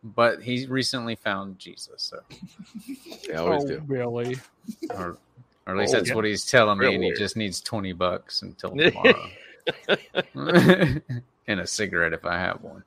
[0.03, 2.11] but he recently found Jesus.
[2.11, 2.19] So,
[3.27, 3.79] They always oh, do.
[3.81, 4.37] Billy.
[4.91, 5.17] or,
[5.65, 6.15] or at least Oh, that's yeah.
[6.15, 9.29] what he's telling me, Real and he just needs twenty bucks until tomorrow.
[11.47, 12.83] and a cigarette if I have one.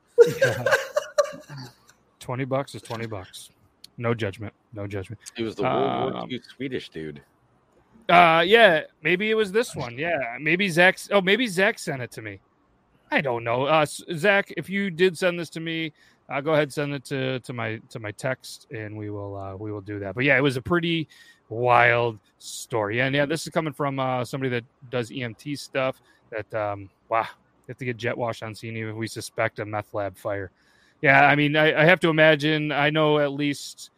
[2.21, 3.51] 20 bucks is 20 bucks.
[3.99, 4.53] No judgment.
[4.73, 5.21] No judgment.
[5.37, 7.23] He was the World War Um, II Swedish dude.
[8.09, 9.97] Uh, yeah, maybe it was this one.
[9.99, 10.99] Yeah, maybe Zach.
[11.11, 12.41] Oh, maybe Zach sent it to me.
[13.11, 13.65] I don't know.
[13.65, 15.93] Uh, Zach, if you did send this to me,
[16.29, 19.37] uh, go ahead and send it to to my to my text, and we will
[19.37, 20.15] uh, we will do that.
[20.15, 21.09] But yeah, it was a pretty
[21.49, 26.01] wild story, and yeah, this is coming from uh, somebody that does EMT stuff.
[26.31, 29.59] That um, wow, you have to get jet wash on scene even if we suspect
[29.61, 30.51] a meth lab fire.
[31.03, 32.73] Yeah, I mean, I, I have to imagine.
[32.73, 33.91] I know at least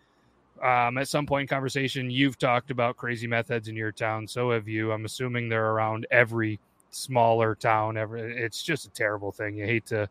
[0.63, 4.27] um, at some point in conversation, you've talked about crazy meth heads in your town.
[4.27, 4.93] So have you.
[4.93, 6.59] I'm assuming they're around every
[6.91, 7.97] smaller town.
[7.97, 9.57] Every it's just a terrible thing.
[9.57, 10.09] You hate to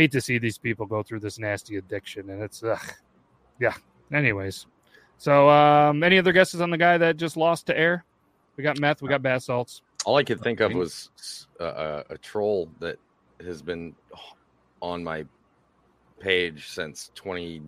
[0.00, 2.78] hate to see these people go through this nasty addiction, and it's ugh.
[3.60, 3.74] yeah.
[4.12, 4.66] Anyways,
[5.18, 8.04] so um, any other guesses on the guy that just lost to air?
[8.56, 9.02] We got meth.
[9.02, 9.82] We got bath salts.
[10.06, 11.10] All I could think of was
[11.60, 12.96] uh, a, a troll that
[13.44, 13.94] has been
[14.80, 15.26] on my
[16.18, 17.62] page since 20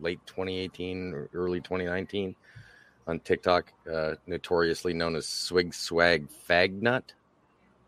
[0.00, 2.34] late 2018 or early 2019
[3.06, 7.12] on TikTok, uh, notoriously known as Swig Swag Fag Nut,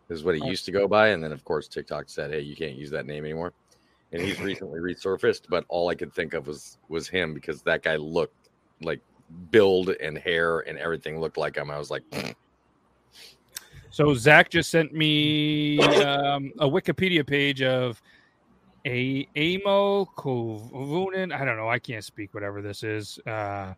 [0.09, 0.47] is what he Oh.
[0.49, 1.09] used to go by.
[1.09, 3.53] And then, of course, TikTok said, "Hey, you can't use that name anymore."
[4.15, 7.83] And he's recently resurfaced, but all I could think of was was him because that
[7.83, 8.49] guy looked
[8.81, 9.01] like
[9.51, 11.69] build and hair and everything looked like him.
[11.69, 12.03] I was like,
[13.89, 18.01] So Zach just sent me um, a Wikipedia page of
[18.85, 21.33] a Aimo Koivunen.
[21.33, 21.67] I don't know.
[21.67, 23.19] I can't speak whatever this is.
[23.27, 23.73] Uh,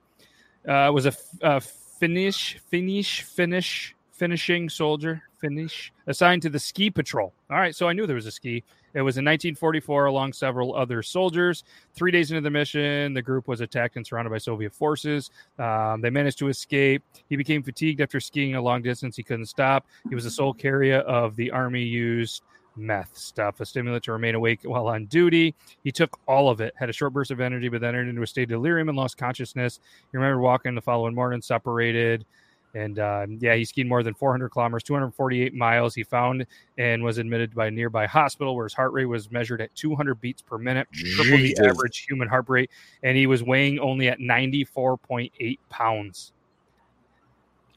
[0.68, 1.62] uh, was a
[2.00, 7.34] Finnish, Finnish, Finnish, finishing soldier, Finnish, assigned to the ski patrol.
[7.50, 8.64] All right, so I knew there was a ski.
[8.94, 11.64] It was in 1944, along several other soldiers.
[11.94, 15.30] Three days into the mission, the group was attacked and surrounded by Soviet forces.
[15.60, 17.04] Um, they managed to escape.
[17.30, 19.16] He became fatigued after skiing a long distance.
[19.16, 19.86] He couldn't stop.
[20.10, 22.44] He was the sole carrier of the army used
[22.78, 25.56] meth stuff, a stimulant to remain awake while on duty.
[25.84, 28.22] He took all of it, had a short burst of energy, but then entered into
[28.22, 29.80] a state of delirium and lost consciousness.
[30.12, 32.26] He remembered walking the following morning, separated.
[32.74, 35.96] And um, yeah, he skied more than 400 kilometers, 248 miles.
[35.96, 36.46] He found
[36.78, 40.20] and was admitted by a nearby hospital where his heart rate was measured at 200
[40.22, 42.70] beats per minute, triple the average human heart rate.
[43.04, 46.34] And he was weighing only at 94.8 pounds.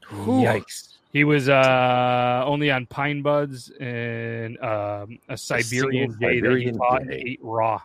[0.09, 0.97] Yikes.
[1.13, 7.01] He was uh, only on pine buds and um, a Siberian jay that he fought
[7.01, 7.81] and ate raw.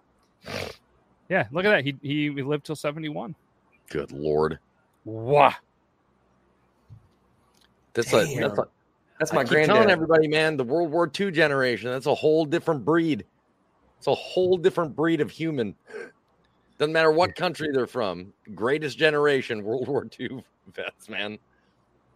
[1.28, 1.84] Yeah, look at that.
[1.84, 3.34] He, he lived till 71.
[3.90, 4.60] "Good lord."
[5.04, 5.54] Wow.
[7.96, 8.40] That's a Damn.
[8.42, 8.68] that's a
[9.18, 12.44] That's I my keep telling everybody, man, the World War II generation, that's a whole
[12.44, 13.24] different breed.
[13.98, 15.74] It's a whole different breed of human.
[16.78, 18.32] Doesn't matter what country they're from.
[18.54, 20.44] Greatest generation, World War II
[20.74, 21.38] vets, man.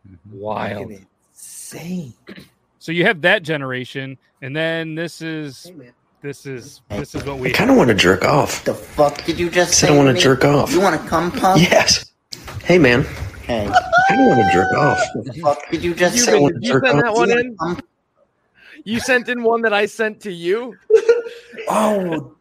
[0.07, 0.39] Mm-hmm.
[0.39, 0.91] Wild.
[0.91, 2.15] Fucking Insane.
[2.79, 5.71] So you have that generation, and then this is
[6.21, 8.65] this is this is what we I kind of want to jerk off.
[8.65, 9.95] The fuck did you just said say?
[9.95, 10.21] I wanna to me?
[10.21, 10.73] jerk off.
[10.73, 11.63] You want to come pump?
[11.63, 12.13] Yes.
[12.65, 13.07] Hey, man.
[13.51, 13.69] Hey.
[13.69, 15.01] I don't want to jerk off.
[15.43, 16.39] Fuck did you just You, say?
[16.39, 17.05] wanna you jerk send off.
[17.05, 17.57] that one in?
[18.85, 20.77] You sent in one that I sent to you?
[21.69, 22.35] Oh,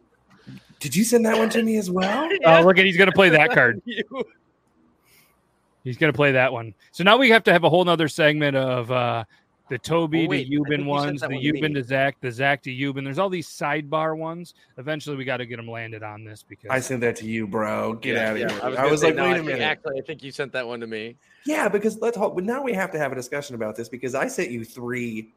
[0.79, 2.29] did you send that one to me as well?
[2.45, 3.81] Oh, look at he's gonna play that card.
[5.83, 6.73] He's gonna play that one.
[6.91, 9.23] So now we have to have a whole nother segment of uh
[9.69, 12.17] the Toby Oh, wait, I to think Yuban ones, the one to Yuban to Zach,
[12.21, 13.03] the Zach to Yuban.
[13.03, 14.53] There's all these sidebar ones.
[14.77, 17.47] Eventually, we got to get them landed on this because I sent that to you,
[17.47, 17.93] bro.
[17.93, 18.59] Get Yeah, out of yeah, here.
[18.63, 19.61] I was, I was say, like, no, wait I a think- minute.
[19.61, 21.15] Actually, I think you sent that one to me.
[21.45, 24.15] Yeah, because let's hold, But now we have to have a discussion about this because
[24.15, 25.29] I sent you three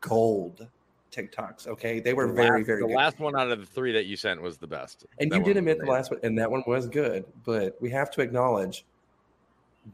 [0.00, 0.66] gold
[1.12, 1.66] TikToks.
[1.68, 2.96] Okay, they were The very, last- very The good.
[2.96, 5.06] last one out of the three that you sent was the best.
[5.20, 7.24] and That you did one admit the last one, and that one was good.
[7.44, 8.84] But we have to acknowledge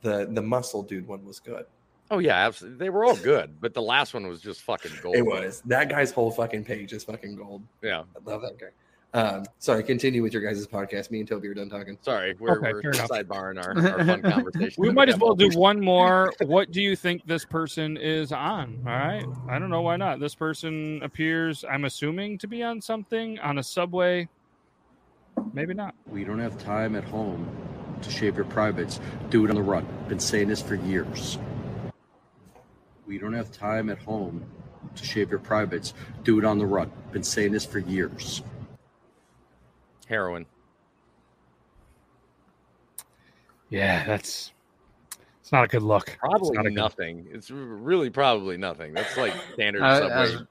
[0.00, 1.66] the the muscle dude one was good.
[2.12, 2.78] Oh yeah, absolutely.
[2.78, 5.16] They were all good, but the last one was just fucking gold.
[5.16, 7.62] It was that guy's whole fucking page is fucking gold.
[7.82, 8.02] Yeah.
[8.14, 8.66] I love that guy.
[9.14, 11.10] Um, sorry, continue with your guys' podcast.
[11.10, 11.96] Me and Toby are done talking.
[12.02, 13.08] Sorry, we're, Okay, we're fair enough.
[13.08, 14.74] sidebarring our, our fun conversation.
[14.78, 16.32] We that might as well do one more.
[16.42, 18.82] What do you think this person is on?
[18.86, 19.24] All right.
[19.48, 20.20] I don't know why not.
[20.20, 24.28] This person appears, I'm assuming, to be on something on a subway.
[25.54, 25.94] Maybe not.
[26.06, 27.48] We don't have time at home
[28.02, 29.00] to shave your privates.
[29.30, 29.86] Do it on the run.
[30.08, 31.38] Been saying this for years.
[33.12, 34.42] We don't have time at home
[34.96, 35.92] to shave your privates.
[36.24, 36.90] Do it on the run.
[37.12, 38.40] Been saying this for years.
[40.08, 40.46] heroin.
[43.68, 44.52] Yeah, that's
[45.42, 46.08] it's not a good look.
[46.08, 47.26] It's Probably not a good- nothing.
[47.30, 48.94] It's really probably nothing.
[48.94, 50.42] That's like standard I- I subway was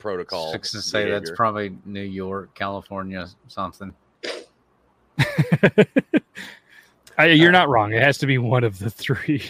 [0.00, 0.50] protocol.
[0.50, 3.94] Fix to say that's probably New York, California, something.
[7.16, 7.92] I, you're uh, not wrong.
[7.92, 9.44] It has to be one of the three.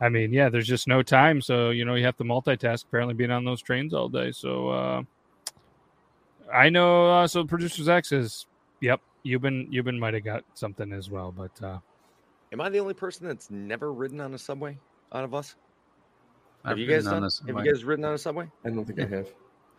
[0.00, 2.84] I mean, yeah, there's just no time, so you know you have to multitask.
[2.84, 4.30] Apparently, being on those trains all day.
[4.32, 5.02] So uh,
[6.52, 7.10] I know.
[7.10, 8.46] Uh, so producers X is,
[8.80, 9.00] yep.
[9.22, 11.78] you've been, you've been, might have got something as well, but uh,
[12.52, 14.78] Am I the only person that's never ridden on a subway
[15.12, 15.54] out of us?
[16.64, 17.18] Have I've you guys done?
[17.18, 17.64] a Have subway.
[17.64, 18.50] you guys ridden on a subway?
[18.64, 19.28] I don't think I have.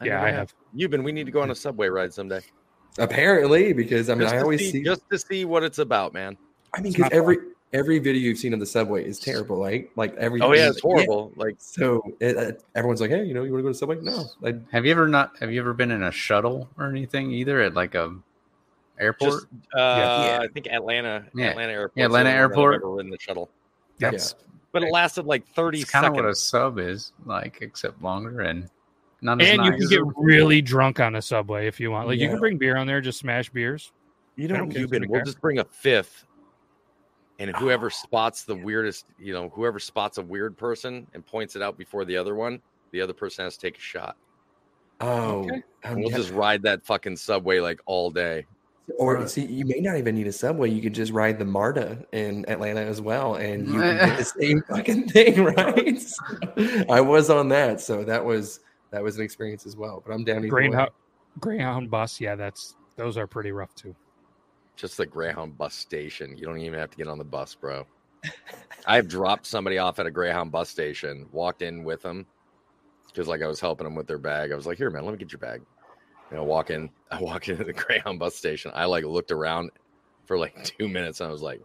[0.04, 0.54] Yeah, I have.
[0.74, 1.04] You've been.
[1.04, 2.42] We need to go on a subway ride someday.
[2.98, 4.84] Apparently, because I mean, Just I to always see, see.
[4.84, 6.38] just to see what it's about, man.
[6.74, 7.38] I mean, because not every
[7.74, 9.90] every video you've seen on the subway is terrible, right?
[9.96, 10.42] Like every.
[10.42, 11.32] Oh yeah, it's horrible.
[11.36, 13.98] Like So it, uh, everyone's like, "Hey, you know, you want to go to subway?"
[14.02, 15.34] No, I, Have you ever not?
[15.40, 18.16] Have you ever been in a shuttle or anything either at like a
[19.00, 19.32] airport?
[19.32, 21.48] just uh, I think Atlanta, Yeah.
[21.48, 21.92] Atlanta Airport.
[21.96, 22.76] Yeah, Atlanta Airport.
[22.76, 23.50] Ever ridden the shuttle,
[24.00, 24.36] That's
[24.72, 26.24] but it lasted like thirty it's kind of seconds.
[26.24, 28.70] what a sub is like, except longer and
[29.22, 32.08] not as and you can get really drunk on a subway if you want.
[32.08, 33.92] Like you can bring beer on there, just smash beers.
[34.38, 35.12] You I know, don't care you've who's in been.
[35.12, 36.24] We'll just bring a fifth,
[37.40, 41.62] and whoever spots the weirdest, you know, whoever spots a weird person and points it
[41.62, 42.62] out before the other one,
[42.92, 44.16] the other person has to take a shot.
[45.02, 45.62] oh, Okay.
[45.86, 48.46] um, we'll just ride that fucking subway like all day.
[48.98, 50.70] Or see, you may not even need a subway.
[50.72, 54.26] You could just ride the MARTA in Atlanta as well, and you can get the
[54.40, 56.02] same fucking thing, right?
[56.02, 58.62] So, I was on that, so that was
[58.92, 60.02] that was an experience as well.
[60.04, 60.48] But I'm down.
[60.48, 60.90] Greyhound,
[61.40, 62.20] Greyhound bus.
[62.20, 63.96] Yeah, that's those are pretty rough too.
[64.80, 66.38] Just the Greyhound bus station.
[66.38, 67.86] You don't even have to get on the bus, bro.
[68.86, 72.26] I've dropped somebody off at a Greyhound bus station, walked in with them
[73.08, 74.54] because like I was helping them with their bag.
[74.54, 75.62] I was like, "Here, man, let me get your bag."
[76.32, 76.90] You know, walk in.
[77.12, 78.72] I walk into the Greyhound bus station.
[78.74, 79.72] I like looked around
[80.26, 81.20] for like two minutes.
[81.20, 81.62] And I was like,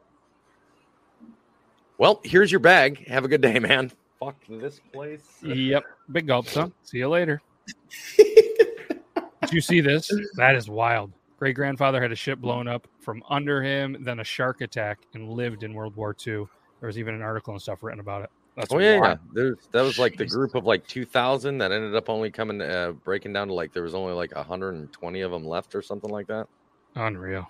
[1.99, 3.07] "Well, here's your bag.
[3.07, 5.39] Have a good day, man." Fuck this place.
[5.41, 6.73] Yep, big gulp, son.
[6.83, 7.41] See you later.
[8.17, 10.11] Did you see this?
[10.37, 11.13] That is wild.
[11.45, 15.29] Great grandfather had a ship blown up from under him, then a shark attack, and
[15.29, 16.47] lived in World War II.
[16.81, 18.31] There was even an article and stuff written about it.
[18.57, 19.17] That's oh yeah, yeah.
[19.35, 22.93] There's that was like the group of like 2,000 that ended up only coming uh,
[22.93, 26.27] breaking down to like there was only like 120 of them left or something like
[26.29, 26.47] that.
[26.95, 27.47] Unreal.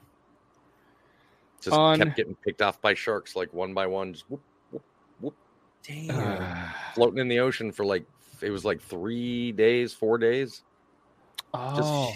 [1.61, 4.43] Just Un- kept getting picked off by sharks like one by one, just whoop,
[4.73, 4.83] whoop,
[5.21, 5.37] whoop,
[5.85, 6.69] Damn.
[6.97, 8.05] floating in the ocean for like
[8.41, 10.65] it was like three days, four days.
[11.55, 12.13] Oh.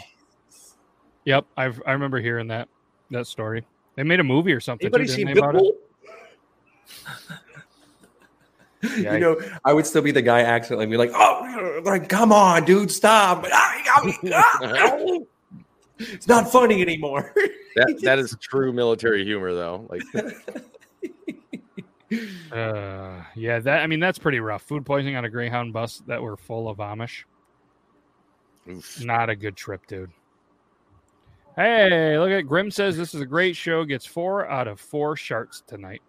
[1.29, 2.71] Yep, I've I remember hearing that
[3.11, 3.63] that story.
[3.97, 4.87] They made a movie or something.
[4.87, 5.75] Anybody too, seen didn't they, about it?
[8.83, 9.13] Pitbull?
[9.13, 12.65] you know, I would still be the guy accidentally be like, "Oh, like come on,
[12.65, 15.09] dude, stop!" Ah,
[15.99, 17.35] it's not funny anymore.
[17.77, 19.87] That that is true military humor though.
[19.89, 20.03] Like
[22.51, 24.63] Uh, yeah, that I mean that's pretty rough.
[24.63, 27.25] Food poisoning on a Greyhound bus that were full of Amish.
[29.01, 30.11] Not a good trip, dude.
[31.59, 33.85] Hey, look at Grim says this is a great show.
[33.85, 36.03] Gets four out of four sharks tonight.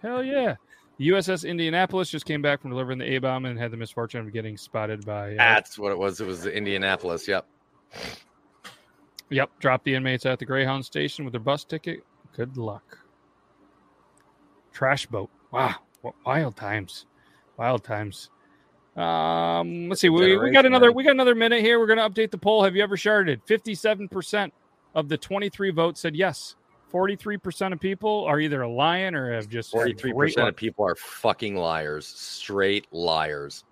[0.00, 0.54] Hell yeah.
[1.00, 4.32] USS Indianapolis just came back from delivering the A bomb and had the misfortune of
[4.32, 5.32] getting spotted by.
[5.32, 6.20] Uh, that's what it was.
[6.20, 7.26] It was the Indianapolis.
[7.26, 7.44] Yep.
[9.30, 12.04] Yep, dropped the inmates at the Greyhound station with their bus ticket.
[12.36, 12.98] Good luck.
[14.72, 15.30] Trash boat.
[15.50, 17.06] Wow, what wild times,
[17.56, 18.30] wild times.
[18.96, 20.08] Um, let's see.
[20.08, 20.92] We, we got another.
[20.92, 21.78] We got another minute here.
[21.78, 22.64] We're gonna update the poll.
[22.64, 23.40] Have you ever sharded?
[23.46, 24.52] Fifty-seven percent
[24.94, 26.56] of the twenty-three votes said yes.
[26.88, 30.84] Forty-three percent of people are either a lying or have just forty-three percent of people
[30.84, 33.64] are fucking liars, straight liars.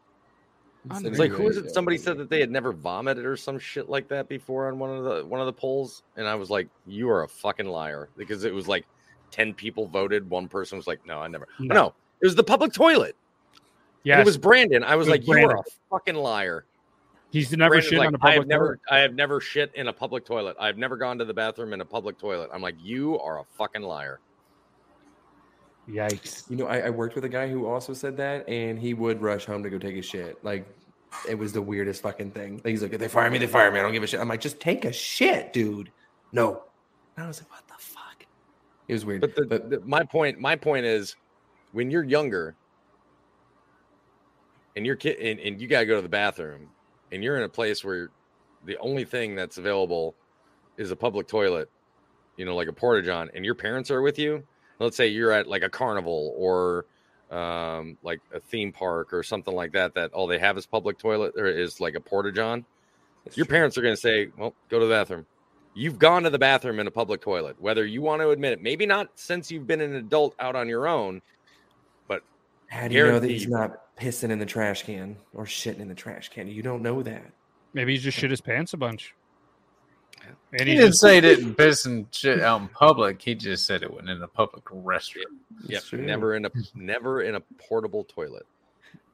[0.89, 1.19] It's Unreal.
[1.19, 1.71] like who is it?
[1.75, 4.91] Somebody said that they had never vomited or some shit like that before on one
[4.91, 8.09] of the one of the polls, and I was like, "You are a fucking liar,"
[8.17, 8.87] because it was like
[9.33, 10.31] ten people voted.
[10.31, 11.75] One person was like, "No, I never." No.
[11.75, 11.87] No,
[12.23, 13.17] it was the public toilet.
[14.05, 14.21] And Yes.
[14.21, 14.85] it was Brandon.
[14.85, 16.65] I was was like, "You are a fucking liar."
[17.31, 18.81] He's never Brandon's shit like, on a I have public never, toilet.
[18.91, 20.57] I have never shit in a public toilet.
[20.59, 22.49] I've never gone to the bathroom in a public toilet.
[22.53, 24.21] I'm like, you are a fucking liar.
[25.89, 26.49] Yikes!
[26.51, 29.21] You know, I, I worked with a guy who also said that, and he would
[29.23, 30.43] rush home to go take a shit.
[30.45, 30.67] Like
[31.29, 32.57] it was the weirdest fucking thing.
[32.57, 33.79] Like, He's like, if they fire me, they fire me.
[33.79, 34.21] I don't give a shit.
[34.21, 35.91] I'm like, just take a shit, dude.
[36.33, 36.63] No.
[37.17, 38.27] And I was like, what the fuck?
[38.89, 39.23] It was weird.
[39.23, 41.17] But, the, the- my point, my point is,
[41.73, 42.55] when you're younger,
[44.79, 46.69] and your kid, and, and you gotta go to the bathroom,
[47.11, 48.11] and you're in a place where
[48.65, 50.15] the only thing that's available
[50.77, 51.69] is a public toilet,
[52.37, 54.45] you know, like a porta john, and your parents are with you.
[54.79, 56.87] Let's say you're at like a carnival or
[57.37, 59.95] um, like a theme park or something like that.
[59.95, 62.65] That all they have is public toilet or is like a porta john.
[63.35, 65.27] Your parents are going to say, "Well, go to the bathroom."
[65.75, 68.63] You've gone to the bathroom in a public toilet, whether you want to admit it.
[68.63, 71.21] Maybe not since you've been an adult out on your own,
[72.07, 72.23] but
[72.69, 75.89] How do you know that he's not pissing in the trash can or shitting in
[75.89, 76.49] the trash can?
[76.49, 77.25] You don't know that.
[77.75, 79.15] Maybe he just shit his pants a bunch.
[80.53, 83.21] And He didn't just- say he didn't piss and shit out in public.
[83.23, 85.39] He just said it went in a public restroom.
[85.65, 88.47] Yep, never in a never in a portable toilet.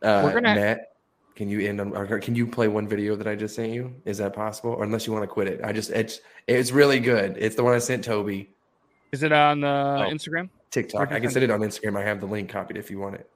[0.02, 0.92] Uh, We're gonna- Matt,
[1.36, 1.96] can you end on?
[1.96, 3.94] Or can you play one video that I just sent you?
[4.04, 4.70] Is that possible?
[4.70, 7.36] Or unless you want to quit it, I just it's it's really good.
[7.38, 8.50] It's the one I sent Toby.
[9.12, 10.10] Is it on uh, Oh.
[10.12, 10.48] Instagram?
[10.70, 10.98] TikTok.
[11.00, 11.96] Where'd I can send send it on Instagram.
[11.98, 13.30] I have the link copied if you want it.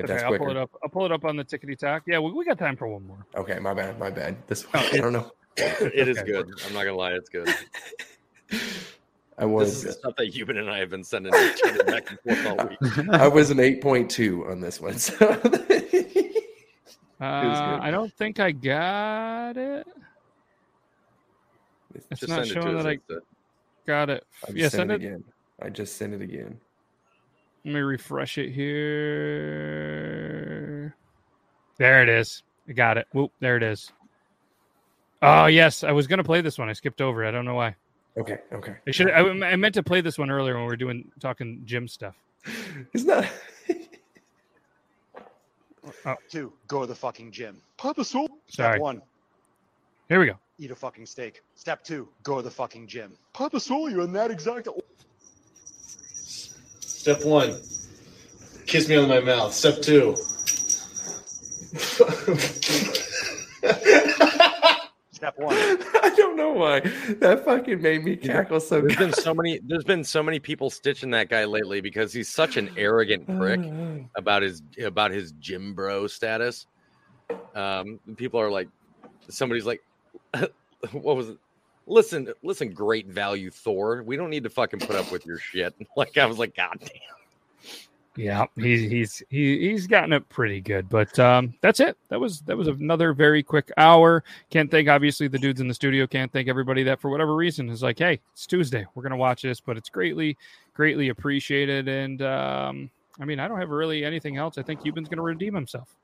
[0.00, 0.44] If Okay, that's I'll quicker.
[0.44, 0.70] pull it up.
[0.82, 2.02] I'll pull it up on the tickety talk.
[2.06, 3.26] Yeah, we, we got time for one more.
[3.36, 3.98] Okay, my bad.
[3.98, 4.36] My bad.
[4.46, 5.30] This Oh, I don't know.
[5.58, 6.26] It is Okay.
[6.26, 6.46] good.
[6.64, 7.48] I'm not gonna lie, it's good.
[9.38, 11.32] I This was is the stuff that Yuban and I have been sending
[11.90, 12.78] back and forth all week.
[13.12, 14.98] I was an eight point two on this one.
[14.98, 15.16] So
[17.20, 19.86] Uh, I don't think I got it.
[21.94, 23.18] It's Just not send it showing that I instead.
[23.86, 24.24] got it.
[24.42, 25.06] I just Yeah, sent send it it.
[25.06, 25.24] again.
[25.62, 26.58] I just sent it again.
[27.64, 28.50] Let me refresh it
[29.70, 30.94] here.
[31.78, 32.42] There it is.
[32.68, 33.06] I got it.
[33.12, 33.92] Whoop, there it is.
[35.22, 36.68] Oh yes, I was gonna play this one.
[36.70, 37.24] I skipped over.
[37.26, 37.76] I don't know why.
[38.18, 38.76] Okay, okay.
[38.86, 39.10] I should.
[39.10, 42.16] I, I meant to play this one earlier when we were doing talking gym stuff.
[42.94, 43.26] It's not.
[46.06, 46.14] Oh.
[46.30, 47.60] Two, go to the fucking gym.
[47.76, 48.28] Papa Soul.
[48.48, 48.74] Sorry.
[48.74, 49.02] Step one,
[50.08, 50.38] Here we go.
[50.58, 51.42] eat a fucking steak.
[51.56, 53.12] Step two, go to the fucking gym.
[53.32, 54.68] Papa Soul, you're in that exact.
[57.00, 57.58] Step one,
[58.66, 59.54] kiss me on my mouth.
[59.54, 60.14] Step two,
[65.10, 65.56] Step one.
[66.02, 68.98] I don't know why that fucking made me cackle so There's good.
[68.98, 69.60] been so many.
[69.66, 73.60] There's been so many people stitching that guy lately because he's such an arrogant prick
[74.14, 76.66] about his about his gym bro status.
[77.54, 78.68] Um, people are like,
[79.30, 79.80] somebody's like,
[80.92, 81.38] what was it?
[81.90, 84.04] Listen, listen, great value Thor.
[84.04, 85.74] We don't need to fucking put up with your shit.
[85.96, 86.90] Like I was like, God damn.
[88.16, 91.96] Yeah, he's he's he, he's gotten it pretty good, but um, that's it.
[92.08, 94.22] That was that was another very quick hour.
[94.50, 96.06] Can't thank obviously the dudes in the studio.
[96.06, 99.42] Can't thank everybody that for whatever reason is like, hey, it's Tuesday, we're gonna watch
[99.42, 100.36] this, but it's greatly
[100.74, 101.88] greatly appreciated.
[101.88, 104.58] And um, I mean, I don't have really anything else.
[104.58, 105.96] I think Yuban's gonna redeem himself.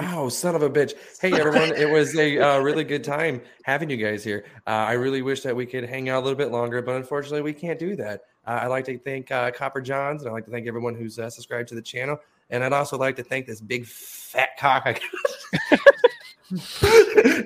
[0.00, 0.94] Oh, son of a bitch.
[1.20, 1.72] Hey, everyone.
[1.76, 4.44] it was a uh, really good time having you guys here.
[4.66, 7.42] Uh, I really wish that we could hang out a little bit longer, but unfortunately,
[7.42, 8.22] we can't do that.
[8.44, 11.18] Uh, I'd like to thank uh, Copper Johns, and I'd like to thank everyone who's
[11.18, 12.18] uh, subscribed to the channel.
[12.50, 15.00] And I'd also like to thank this big fat cock.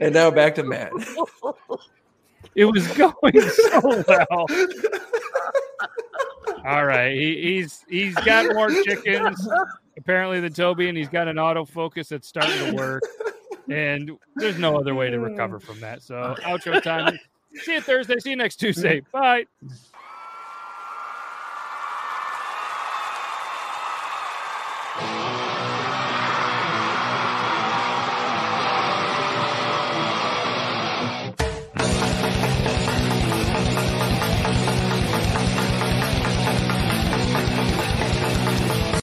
[0.01, 0.93] And now back to Matt.
[2.55, 3.13] It was going
[3.51, 4.47] so well.
[6.67, 9.49] All right, he, he's he's got more chickens
[9.99, 13.03] apparently than Toby, and he's got an autofocus that's starting to work.
[13.71, 16.03] And there's no other way to recover from that.
[16.03, 17.19] So outro time.
[17.55, 18.19] See you Thursday.
[18.19, 19.03] See you next Tuesday.
[19.13, 19.45] Bye.